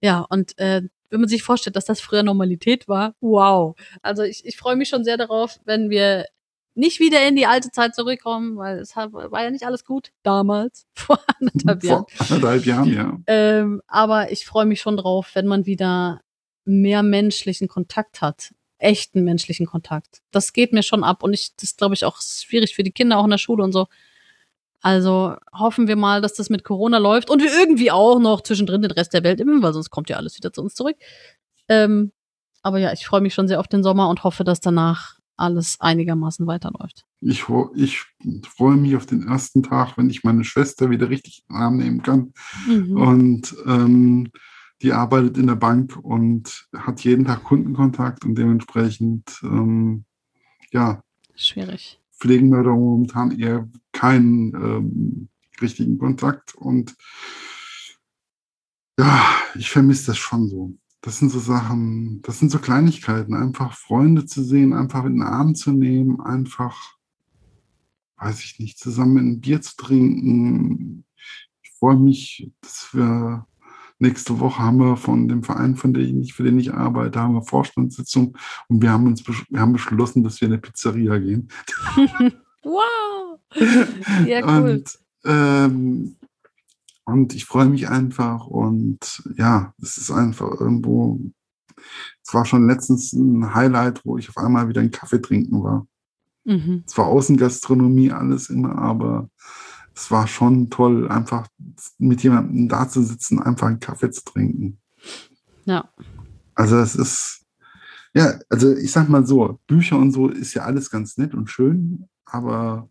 [0.00, 3.76] Ja, und äh, wenn man sich vorstellt, dass das früher Normalität war, wow.
[4.02, 6.26] Also ich, ich freue mich schon sehr darauf, wenn wir
[6.74, 10.86] nicht wieder in die alte Zeit zurückkommen, weil es war ja nicht alles gut damals,
[10.94, 12.04] vor anderthalb Jahren.
[12.08, 13.18] Vor anderthalb Jahren, ja.
[13.26, 16.20] Ähm, aber ich freue mich schon drauf, wenn man wieder
[16.64, 18.52] mehr menschlichen Kontakt hat
[18.84, 20.20] echten menschlichen Kontakt.
[20.30, 23.18] Das geht mir schon ab und ich, das glaube ich auch schwierig für die Kinder
[23.18, 23.86] auch in der Schule und so.
[24.82, 28.82] Also hoffen wir mal, dass das mit Corona läuft und wir irgendwie auch noch zwischendrin
[28.82, 30.96] den Rest der Welt impfen, weil sonst kommt ja alles wieder zu uns zurück.
[31.68, 32.12] Ähm,
[32.62, 35.80] aber ja, ich freue mich schon sehr auf den Sommer und hoffe, dass danach alles
[35.80, 37.04] einigermaßen weiterläuft.
[37.20, 38.02] Ich, ich
[38.46, 41.76] freue mich auf den ersten Tag, wenn ich meine Schwester wieder richtig in den Arm
[41.76, 42.32] nehmen kann.
[42.68, 42.96] Mhm.
[42.96, 44.30] Und ähm,
[44.82, 50.04] die arbeitet in der Bank und hat jeden Tag Kundenkontakt und dementsprechend, ähm,
[50.72, 51.02] ja.
[51.34, 52.00] Schwierig.
[52.12, 55.28] Pflegen wir da momentan eher keinen ähm,
[55.60, 56.94] richtigen Kontakt und
[58.98, 59.24] ja,
[59.54, 60.76] ich vermisse das schon so.
[61.04, 65.22] Das sind so Sachen, das sind so Kleinigkeiten, einfach Freunde zu sehen, einfach in den
[65.22, 66.96] Arm zu nehmen, einfach,
[68.16, 71.04] weiß ich nicht, zusammen ein Bier zu trinken.
[71.62, 73.46] Ich freue mich, dass wir
[73.98, 77.34] Nächste Woche haben wir von dem Verein, von dem ich, für den ich arbeite, haben
[77.34, 78.36] wir Vorstandssitzung
[78.68, 81.48] und wir haben uns wir haben beschlossen, dass wir in eine Pizzeria gehen.
[82.64, 83.38] wow!
[84.26, 84.70] Ja, cool.
[84.70, 86.16] Und, ähm,
[87.04, 91.20] und ich freue mich einfach und ja, es ist einfach irgendwo,
[92.22, 95.86] es war schon letztens ein Highlight, wo ich auf einmal wieder einen Kaffee trinken war.
[96.44, 96.84] Mhm.
[96.86, 99.28] Es war Außengastronomie alles immer, aber
[99.94, 101.46] es war schon toll, einfach
[101.98, 104.78] mit jemandem da zu sitzen, einfach einen Kaffee zu trinken.
[105.64, 105.88] Ja.
[106.54, 107.44] Also es ist,
[108.14, 111.50] ja, also ich sag mal so, Bücher und so ist ja alles ganz nett und
[111.50, 112.88] schön, aber.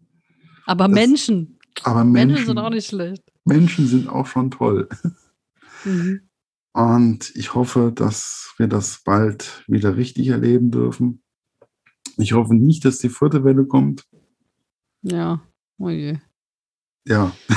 [0.66, 1.60] Aber das, Menschen.
[1.84, 3.33] Aber Menschen, Menschen sind auch nicht schlecht.
[3.46, 4.90] Menschen sind auch schon toll.
[5.86, 6.30] Mhm.
[6.74, 11.22] Und ich hoffe, dass wir das bald wieder richtig erleben dürfen.
[12.18, 14.06] Ich hoffe nicht, dass die vierte Welle kommt.
[15.02, 15.42] Ja,
[15.78, 16.18] oh je.
[17.06, 17.32] Ja.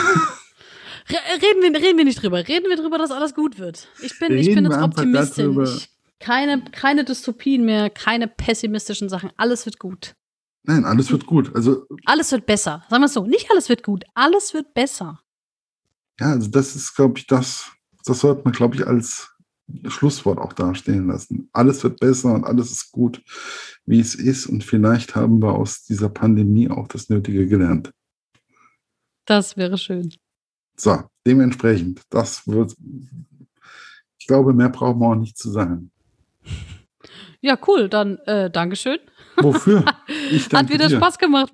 [1.08, 2.38] Reden wir, reden wir nicht drüber.
[2.48, 3.88] Reden wir drüber, dass alles gut wird.
[4.02, 5.62] Ich bin, ich bin jetzt Optimistin.
[5.62, 9.30] Ich, keine, keine Dystopien mehr, keine pessimistischen Sachen.
[9.36, 10.16] Alles wird gut.
[10.64, 11.54] Nein, alles wird gut.
[11.54, 12.84] Also, alles wird besser.
[12.90, 13.24] Sagen wir es so.
[13.24, 14.04] Nicht alles wird gut.
[14.14, 15.20] Alles wird besser.
[16.18, 17.70] Ja, also das ist, glaube ich, das,
[18.04, 19.30] das sollte man, glaube ich, als
[19.88, 21.48] Schlusswort auch dastehen lassen.
[21.52, 23.22] Alles wird besser und alles ist gut,
[23.84, 24.46] wie es ist.
[24.46, 27.92] Und vielleicht haben wir aus dieser Pandemie auch das Nötige gelernt.
[29.26, 30.14] Das wäre schön.
[30.76, 32.74] So, dementsprechend, das wird,
[34.18, 35.90] ich glaube, mehr brauchen wir auch nicht zu sagen.
[37.40, 38.98] Ja, cool, dann äh, Dankeschön.
[39.36, 39.84] Wofür?
[40.52, 40.96] Hat wieder dir.
[40.96, 41.44] Spaß gemacht